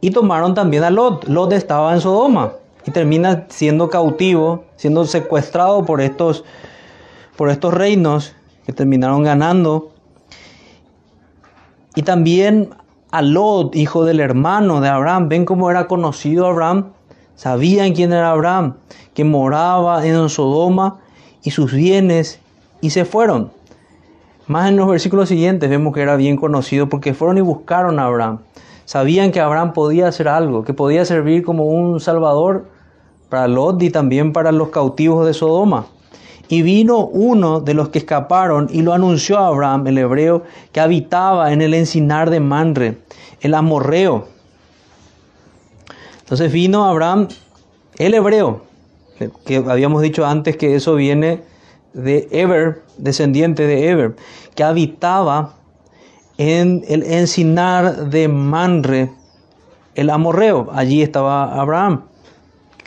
[0.00, 1.26] Y tomaron también a Lot.
[1.28, 2.52] Lot estaba en Sodoma
[2.86, 6.44] y termina siendo cautivo, siendo secuestrado por estos,
[7.36, 8.34] por estos reinos
[8.64, 9.92] que terminaron ganando.
[11.94, 12.70] Y también
[13.10, 15.28] a Lot, hijo del hermano de Abraham.
[15.28, 16.92] Ven cómo era conocido Abraham.
[17.34, 18.74] Sabían quién era Abraham,
[19.14, 20.98] que moraba en Sodoma
[21.42, 22.40] y sus bienes
[22.80, 23.52] y se fueron.
[24.46, 28.06] Más en los versículos siguientes vemos que era bien conocido porque fueron y buscaron a
[28.06, 28.40] Abraham.
[28.88, 32.64] Sabían que Abraham podía hacer algo, que podía servir como un salvador
[33.28, 35.88] para Lot y también para los cautivos de Sodoma.
[36.48, 40.80] Y vino uno de los que escaparon y lo anunció a Abraham, el hebreo, que
[40.80, 42.96] habitaba en el encinar de Manre,
[43.42, 44.26] el amorreo.
[46.20, 47.28] Entonces vino Abraham,
[47.98, 48.62] el hebreo,
[49.44, 51.42] que habíamos dicho antes que eso viene
[51.92, 54.16] de Eber, descendiente de Eber,
[54.54, 55.57] que habitaba
[56.38, 59.12] en el encinar de Manre,
[59.94, 60.68] el amorreo.
[60.72, 62.08] Allí estaba Abraham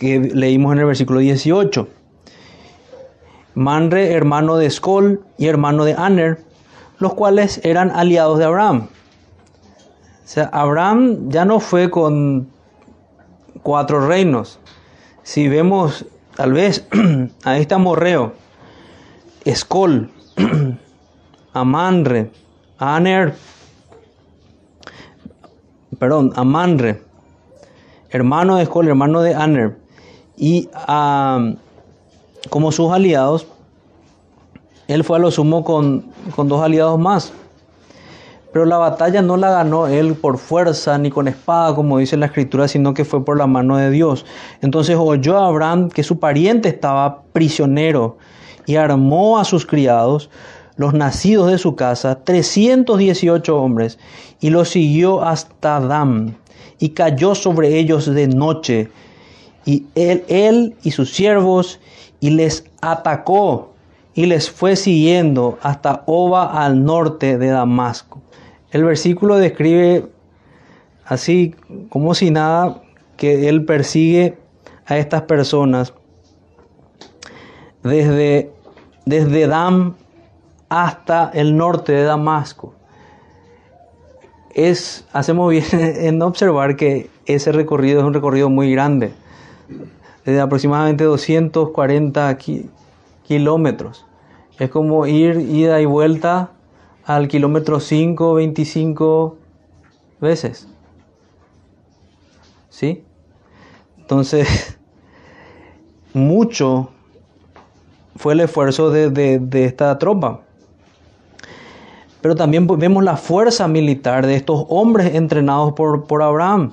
[0.01, 1.87] que leímos en el versículo 18.
[3.53, 6.43] Manre, hermano de Escol y hermano de Aner,
[6.97, 8.87] los cuales eran aliados de Abraham.
[8.87, 12.47] O sea, Abraham ya no fue con
[13.61, 14.59] cuatro reinos.
[15.21, 16.87] Si vemos tal vez
[17.43, 18.33] a este amorreo,
[19.45, 20.09] Escol,
[21.53, 22.31] a Manre,
[22.83, 23.35] Aner,
[25.99, 26.99] perdón, a Manre,
[28.09, 29.77] hermano de Escol, hermano de Aner,
[30.35, 30.67] y
[32.49, 33.45] como sus aliados,
[34.87, 36.05] él fue a lo sumo con,
[36.35, 37.31] con dos aliados más.
[38.51, 42.25] Pero la batalla no la ganó él por fuerza ni con espada, como dice la
[42.25, 44.25] escritura, sino que fue por la mano de Dios.
[44.61, 48.17] Entonces oyó a Abraham que su pariente estaba prisionero
[48.65, 50.31] y armó a sus criados,
[50.75, 53.99] los nacidos de su casa, 318 hombres,
[54.39, 56.35] y los siguió hasta Dam,
[56.79, 58.89] y cayó sobre ellos de noche
[59.65, 61.79] y él, él y sus siervos,
[62.19, 63.73] y les atacó
[64.13, 68.21] y les fue siguiendo hasta Oba al norte de Damasco.
[68.71, 70.07] El versículo describe
[71.05, 71.55] así
[71.89, 72.81] como si nada
[73.17, 74.37] que él persigue
[74.85, 75.93] a estas personas
[77.83, 78.51] desde,
[79.05, 79.95] desde Dam
[80.71, 82.73] hasta el norte de Damasco.
[84.55, 89.11] Es, hacemos bien en observar que ese recorrido es un recorrido muy grande
[90.23, 92.37] de aproximadamente 240
[93.27, 94.05] kilómetros.
[94.59, 96.51] Es como ir ida y vuelta
[97.03, 99.37] al kilómetro 5, 25
[100.21, 100.69] veces.
[102.69, 103.03] ¿Sí?
[103.97, 104.77] Entonces,
[106.13, 106.91] mucho
[108.15, 110.41] fue el esfuerzo de, esta tropa.
[112.21, 116.71] Pero también vemos la fuerza militar de estos hombres entrenados por, por Abraham.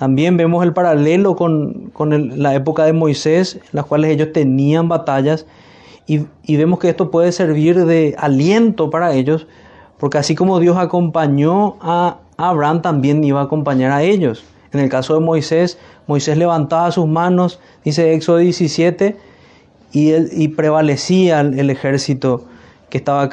[0.00, 1.92] También vemos el paralelo con,
[2.36, 5.44] la época de Moisés, en las cuales ellos tenían batallas,
[6.06, 9.46] y, vemos que esto puede servir de aliento para ellos,
[9.98, 14.42] porque así como Dios acompañó a Abraham, también iba a acompañar a ellos.
[14.72, 19.18] En el caso de Moisés, Moisés levantaba sus manos, dice Éxodo 17,
[19.92, 22.46] y, y prevalecía el, ejército
[22.88, 23.28] que estaba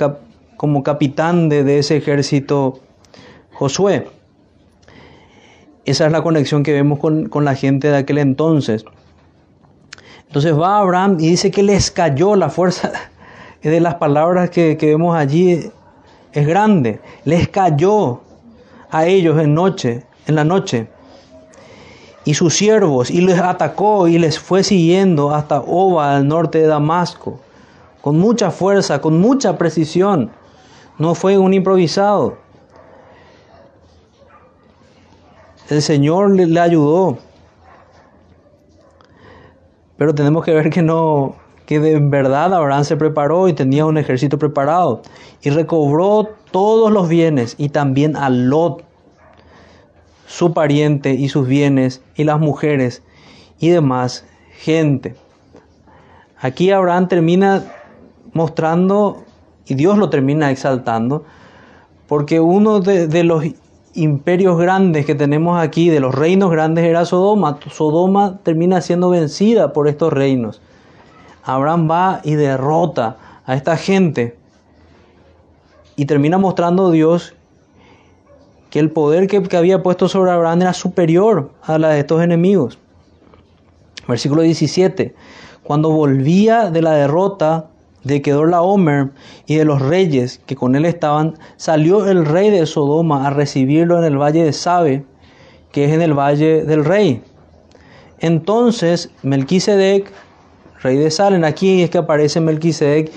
[0.58, 2.82] como capitán de ese ejército
[3.54, 4.08] Josué.
[5.86, 8.84] Esa es la conexión que vemos con, la gente de aquel entonces.
[10.28, 12.92] Entonces va Abraham y dice que les cayó la fuerza
[13.64, 15.72] de las palabras que, que vemos allí
[16.34, 17.00] es grande.
[17.24, 18.20] Les cayó
[18.92, 20.88] a ellos en noche, en la noche.
[22.26, 26.68] Y sus siervos, y les atacó y les fue siguiendo hasta Oba, al norte de
[26.68, 27.40] Damasco,
[28.02, 30.32] con mucha fuerza, con mucha precisión.
[30.98, 32.38] No fue un improvisado.
[35.70, 37.18] El Señor le, ayudó.
[39.98, 41.36] Pero tenemos que ver que no,
[41.66, 45.02] que de verdad Abraham se preparó y tenía un ejército preparado
[45.42, 48.84] y recobró todos los bienes y también a Lot,
[50.26, 53.04] su pariente y sus bienes y las mujeres
[53.60, 54.26] y demás
[54.58, 55.16] gente.
[56.40, 57.66] Aquí Abraham termina
[58.34, 59.24] mostrando
[59.68, 61.24] y Dios lo termina exaltando
[62.08, 63.44] porque uno de, los
[63.94, 67.60] imperios grandes que tenemos aquí, de los reinos grandes, era Sodoma.
[67.70, 70.62] Sodoma termina siendo vencida por estos reinos.
[71.44, 74.38] Abraham va y derrota a esta gente
[75.96, 77.34] y termina mostrando Dios
[78.70, 82.22] que el poder que, que, había puesto sobre Abraham era superior a la de estos
[82.22, 82.78] enemigos.
[84.08, 85.14] Versículo 17.
[85.64, 87.68] Cuando volvía de la derrota
[88.08, 89.12] de Kedorlaomer
[89.46, 94.00] y de los reyes que con él estaban, salió el rey de Sodoma a recibirlo
[94.00, 95.06] en el valle de Sabe,
[95.72, 97.22] que es en el valle del rey.
[98.20, 100.12] Entonces Melquisedec,
[100.82, 103.12] rey de Salem, aquí es que aparece Melquisedec,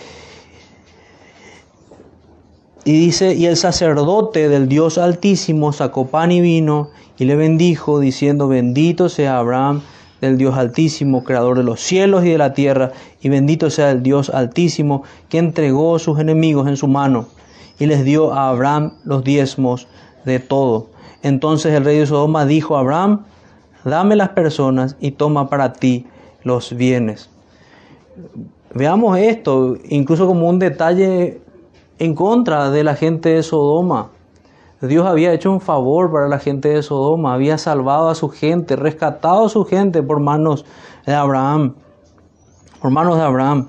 [2.85, 8.01] y dice, y el sacerdote del Dios Altísimo sacó pan y vino y le bendijo,
[8.01, 9.83] diciendo, bendito sea Abraham
[10.21, 14.03] del Dios Altísimo, creador de los cielos y de la tierra, y bendito sea el
[14.03, 17.27] Dios Altísimo, que entregó sus enemigos en su mano,
[17.79, 19.89] y les dio a Abraham los diezmos
[20.25, 20.89] de todo.
[21.23, 23.25] Entonces el rey de Sodoma dijo a Abraham,
[23.85, 26.07] dame las personas y toma para ti
[26.45, 27.31] los bienes.
[28.75, 31.41] Veamos esto, incluso como un detalle
[31.99, 34.11] en contra de la gente de Sodoma.
[34.81, 38.77] Dios había hecho un favor para la gente de Sodoma, había salvado a su gente,
[38.77, 40.65] rescatado a su gente por manos
[41.05, 41.75] de Abraham,
[42.81, 43.69] por manos de Abraham.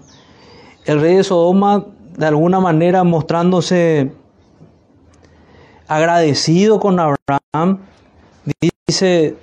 [0.86, 1.86] El rey de Sodoma,
[2.18, 4.14] de alguna manera mostrándose
[5.88, 7.80] agradecido con Abraham,
[8.88, 9.36] dice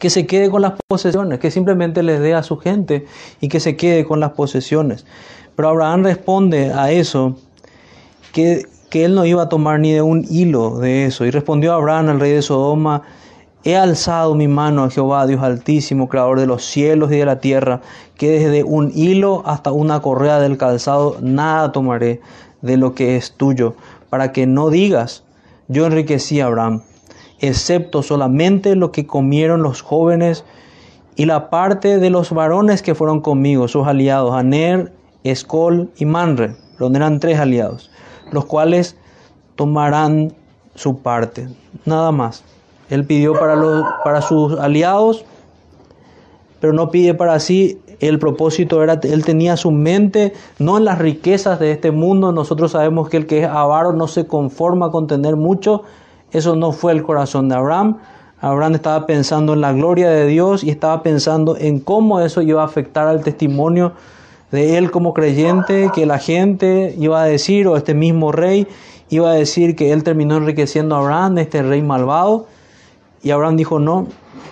[0.00, 3.06] que se quede con las posesiones, que simplemente les dé a su gente
[3.40, 5.06] y que se quede con las posesiones.
[5.54, 7.36] Pero Abraham responde a eso
[8.32, 11.24] que que él no iba a tomar ni de un hilo de eso.
[11.24, 13.00] Y respondió Abraham al rey de Sodoma,
[13.64, 17.40] he alzado mi mano a Jehová, Dios altísimo, creador de los cielos y de la
[17.40, 17.80] tierra,
[18.18, 22.20] que desde un hilo hasta una correa del calzado nada tomaré
[22.60, 23.76] de lo que es tuyo,
[24.10, 25.24] para que no digas,
[25.68, 26.82] yo enriquecí a Abraham,
[27.40, 30.44] excepto solamente lo que comieron los jóvenes
[31.16, 34.92] y la parte de los varones que fueron conmigo, sus aliados, Aner,
[35.24, 37.90] Escol y Manre, donde eran tres aliados
[38.32, 38.96] los cuales
[39.54, 40.32] tomarán
[40.74, 41.48] su parte.
[41.84, 42.42] Nada más.
[42.90, 45.24] Él pidió para, los, para sus aliados,
[46.60, 47.80] pero no pide para sí.
[48.00, 52.32] El propósito era, él tenía su mente no en las riquezas de este mundo.
[52.32, 55.84] Nosotros sabemos que el que es avaro no se conforma con tener mucho.
[56.32, 57.98] Eso no fue el corazón de Abraham.
[58.40, 62.62] Abraham estaba pensando en la gloria de Dios y estaba pensando en cómo eso iba
[62.62, 63.92] a afectar al testimonio
[64.52, 68.68] de él como creyente, que la gente iba a decir, o este mismo rey
[69.08, 72.46] iba a decir que él terminó enriqueciendo a Abraham, este rey malvado,
[73.22, 74.06] y Abraham dijo, no,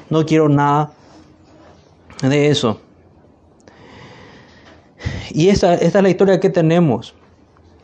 [0.09, 0.93] no quiero nada
[2.23, 2.81] de eso.
[5.31, 7.15] Y esta, esta es la historia que tenemos.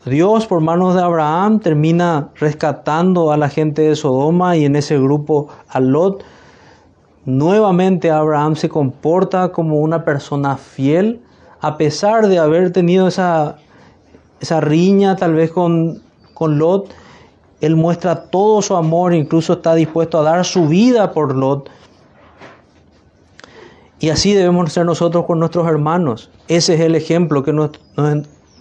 [0.05, 4.97] Dios por manos de Abraham termina rescatando a la gente de Sodoma y en ese
[4.97, 6.23] grupo a Lot.
[7.25, 11.21] Nuevamente Abraham se comporta como una persona fiel
[11.61, 13.57] a pesar de haber tenido esa,
[14.39, 16.01] esa riña tal vez con,
[16.33, 16.89] con Lot,
[17.61, 21.69] él muestra todo su amor, incluso está dispuesto a dar su vida por Lot.
[23.99, 26.29] Y así debemos ser nosotros con nuestros hermanos.
[26.47, 27.71] Ese es el ejemplo que nos,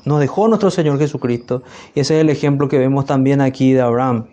[0.05, 1.63] nos, dejó nuestro Señor Jesucristo.
[1.95, 4.29] Y ese es el ejemplo que vemos también aquí de Abraham.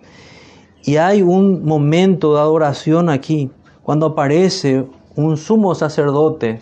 [0.86, 3.51] Y hay un momento de adoración aquí,
[3.84, 4.86] cuando aparece
[5.16, 6.61] un sumo sacerdote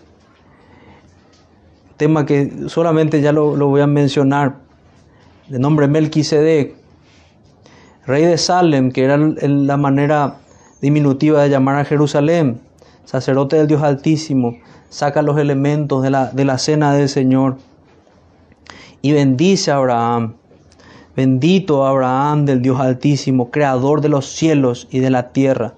[2.02, 4.56] tema que solamente ya lo, voy a mencionar,
[5.46, 6.74] de nombre Melquisedec,
[8.06, 10.38] rey de Salem, que era la manera
[10.80, 12.60] diminutiva de llamar a Jerusalén,
[13.04, 14.56] sacerdote del Dios Altísimo,
[14.88, 17.58] saca los elementos de la, de la cena del Señor
[19.00, 20.34] y bendice a Abraham.
[21.14, 25.74] Bendito Abraham del Dios Altísimo, creador de los cielos y de la tierra.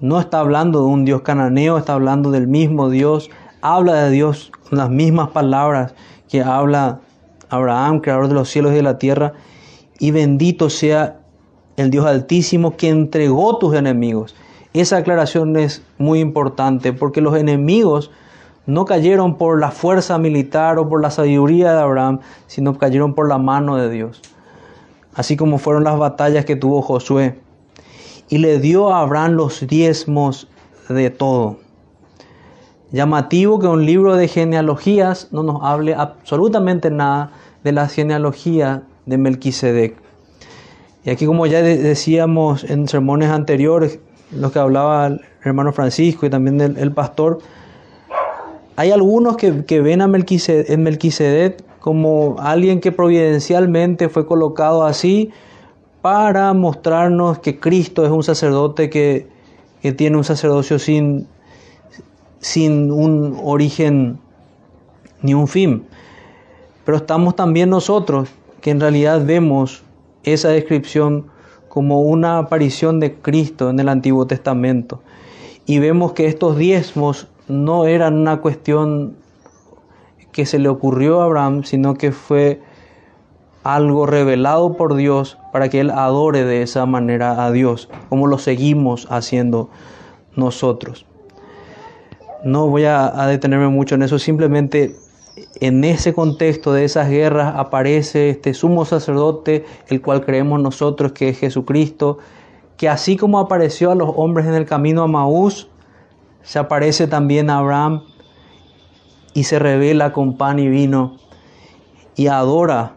[0.00, 3.30] No está hablando de un Dios cananeo, está hablando del mismo Dios.
[3.66, 5.94] Habla de Dios las mismas palabras
[6.28, 7.00] que habla
[7.48, 9.32] Abraham, creador de los cielos y de la tierra,
[9.98, 11.20] y bendito sea
[11.78, 14.36] el Dios altísimo que entregó tus enemigos.
[14.74, 18.10] Esa aclaración es muy importante porque los enemigos
[18.66, 23.30] no cayeron por la fuerza militar o por la sabiduría de Abraham, sino cayeron por
[23.30, 24.20] la mano de Dios.
[25.14, 27.40] Así como fueron las batallas que tuvo Josué.
[28.28, 30.48] Y le dio a Abraham los diezmos
[30.90, 31.63] de todo
[32.94, 37.32] llamativo que un libro de genealogías no nos hable absolutamente nada
[37.64, 39.96] de la genealogía de Melquisedec.
[41.04, 43.98] Y aquí como ya decíamos en sermones anteriores,
[44.30, 47.40] lo que hablaba el hermano Francisco y también el, pastor,
[48.76, 55.32] hay algunos que, ven a Melquisedec, como alguien que providencialmente fue colocado así
[56.00, 59.26] para mostrarnos que Cristo es un sacerdote que
[59.96, 61.26] tiene un sacerdocio sin,
[62.44, 64.18] sin un origen
[65.22, 65.86] ni un fin.
[66.84, 68.28] Pero estamos también nosotros
[68.60, 69.82] que en realidad vemos
[70.24, 71.28] esa descripción
[71.70, 75.00] como una aparición de Cristo en el Antiguo Testamento.
[75.64, 79.16] Y vemos que estos diezmos no eran una cuestión
[80.30, 82.60] que se le ocurrió a Abraham, sino que fue
[83.62, 88.36] algo revelado por Dios para que él adore de esa manera a Dios, como lo
[88.36, 89.70] seguimos haciendo
[90.36, 91.06] nosotros.
[92.44, 94.96] No voy a, detenerme mucho en eso, simplemente
[95.60, 101.30] en ese contexto de esas guerras aparece este sumo sacerdote, el cual creemos nosotros que
[101.30, 102.18] es Jesucristo,
[102.76, 105.68] que así como apareció a los hombres en el camino a Maús,
[106.42, 108.02] se aparece también a Abraham
[109.32, 111.16] y se revela con pan y vino
[112.14, 112.96] y adora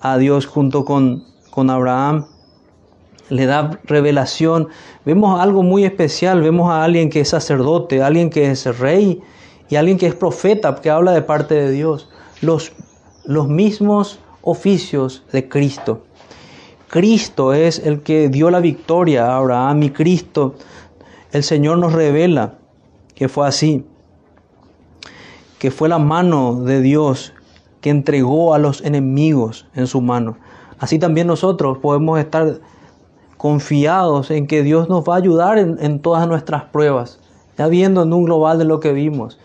[0.00, 2.26] a Dios junto con, con Abraham.
[3.30, 4.68] Le da revelación.
[5.04, 6.40] Vemos algo muy especial.
[6.42, 9.20] Vemos a alguien que es sacerdote, alguien que es rey
[9.68, 12.08] y alguien que es profeta, que habla de parte de Dios.
[12.40, 12.72] Los,
[13.24, 16.02] los mismos oficios de Cristo.
[16.88, 20.54] Cristo es el que dio la victoria a Abraham Cristo,
[21.32, 22.54] el Señor nos revela
[23.14, 23.84] que fue así,
[25.58, 27.34] que fue la mano de Dios
[27.82, 30.38] que entregó a los enemigos en su mano.
[30.78, 32.60] Así también nosotros podemos estar
[33.38, 37.18] confiados en que Dios nos va a ayudar en, en todas nuestras pruebas,
[37.56, 39.38] ya viendo en un global de lo que vimos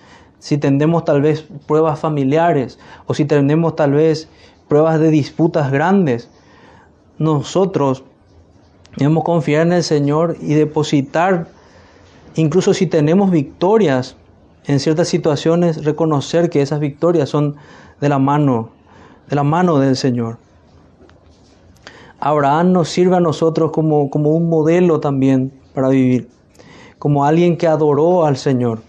[0.44, 2.78] si tenemos tal vez pruebas familiares
[3.08, 4.28] o si tenemos tal vez
[4.68, 6.30] pruebas de disputas grandes,
[7.18, 8.04] nosotros
[8.98, 11.48] debemos confiar en el Señor y depositar,
[12.36, 14.18] incluso si tenemos victorias
[14.66, 17.56] en ciertas situaciones, reconocer que esas victorias son
[18.02, 18.68] de la mano,
[19.30, 20.39] de la mano del Señor.
[22.26, 26.30] Abraham nos sirve a nosotros como, como un modelo también para vivir,
[26.97, 28.80] como alguien que adoró al Señor.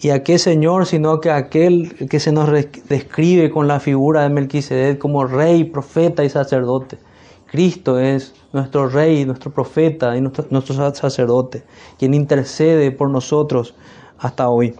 [0.00, 2.48] ¿Y a qué Señor sino que aquel que se nos
[2.88, 6.96] describe con la figura de Melquisedec como rey, profeta y sacerdote?
[7.44, 11.64] Cristo es nuestro rey, nuestro profeta y nuestro, nuestro sacerdote,
[11.98, 13.74] quien intercede por nosotros
[14.18, 14.74] hasta hoy.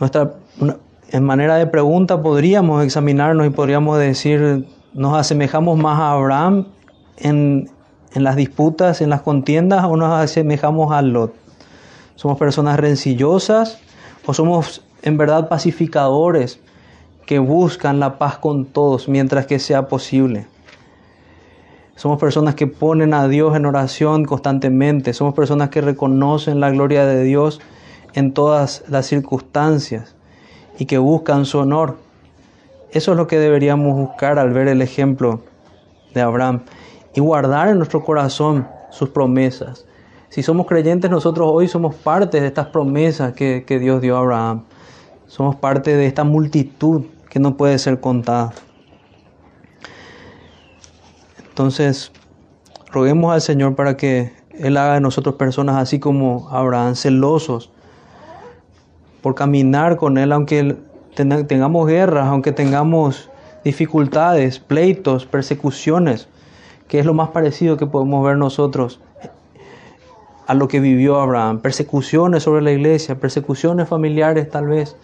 [0.00, 0.36] Nuestra,
[1.10, 6.66] en manera de pregunta podríamos examinarnos y podríamos decir, ¿nos asemejamos más a Abraham
[7.16, 7.70] en,
[8.14, 11.34] en las disputas, en las contiendas o nos asemejamos a Lot?
[12.14, 13.78] ¿Somos personas rencillosas
[14.26, 16.60] o somos en verdad pacificadores
[17.24, 20.46] que buscan la paz con todos mientras que sea posible?
[21.96, 25.14] Somos personas que ponen a Dios en oración constantemente.
[25.14, 27.60] Somos personas que reconocen la gloria de Dios
[28.14, 30.17] en todas las circunstancias
[30.78, 31.96] y que buscan su honor.
[32.90, 35.42] Eso es lo que deberíamos buscar al ver el ejemplo
[36.14, 36.62] de Abraham
[37.14, 39.84] y guardar en nuestro corazón sus promesas.
[40.30, 44.64] Si somos creyentes, nosotros hoy somos parte de estas promesas que, Dios dio a Abraham.
[45.26, 48.52] Somos parte de esta multitud que no puede ser contada.
[51.48, 52.12] Entonces,
[52.90, 57.72] roguemos al Señor para que Él haga de nosotros personas así como Abraham, celosos
[59.22, 60.76] por caminar con Él, aunque
[61.14, 63.30] tengamos guerras, aunque tengamos
[63.64, 66.28] dificultades, pleitos, persecuciones,
[66.86, 69.00] que es lo más parecido que podemos ver nosotros
[70.46, 74.96] a lo que vivió Abraham, persecuciones sobre la iglesia, persecuciones familiares tal vez,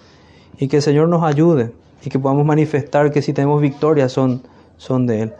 [0.56, 4.42] y que el Señor nos ayude y que podamos manifestar que si tenemos victoria son,
[4.78, 5.34] son de Él.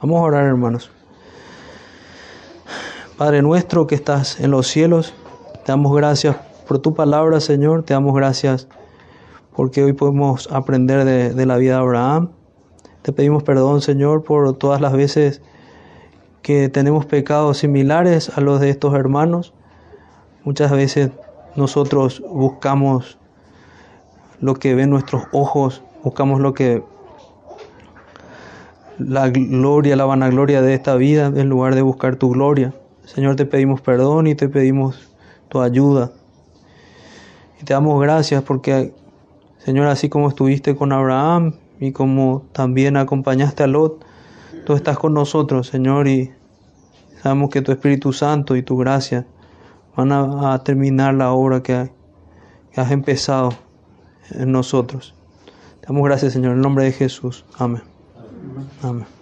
[0.00, 0.90] Vamos a orar hermanos.
[3.16, 5.12] Padre nuestro que estás en los cielos,
[5.64, 6.36] te damos gracias
[6.68, 8.68] por tu palabra Señor, te damos gracias
[9.56, 12.28] porque hoy podemos aprender de, de la vida de Abraham.
[13.00, 15.40] Te pedimos perdón Señor por todas las veces
[16.42, 19.54] que tenemos pecados similares a los de estos hermanos.
[20.44, 21.10] Muchas veces
[21.56, 23.18] nosotros buscamos
[24.40, 26.84] lo que ven nuestros ojos, buscamos lo que
[28.98, 32.74] la gloria, la vanagloria de esta vida en lugar de buscar tu gloria.
[33.04, 35.16] Señor, te pedimos perdón y te pedimos
[35.48, 36.12] tu ayuda.
[37.60, 38.94] Y te damos gracias porque,
[39.58, 44.04] Señor, así como estuviste con Abraham y como también acompañaste a Lot,
[44.64, 46.30] tú estás con nosotros, Señor, y
[47.22, 49.26] sabemos que tu Espíritu Santo y tu gracia
[49.96, 51.90] van a, terminar la obra que,
[52.72, 53.50] que has empezado
[54.30, 55.14] en nosotros.
[55.80, 57.44] Te damos gracias, Señor, en el nombre de Jesús.
[57.58, 57.82] Amén.
[58.82, 59.17] Amén.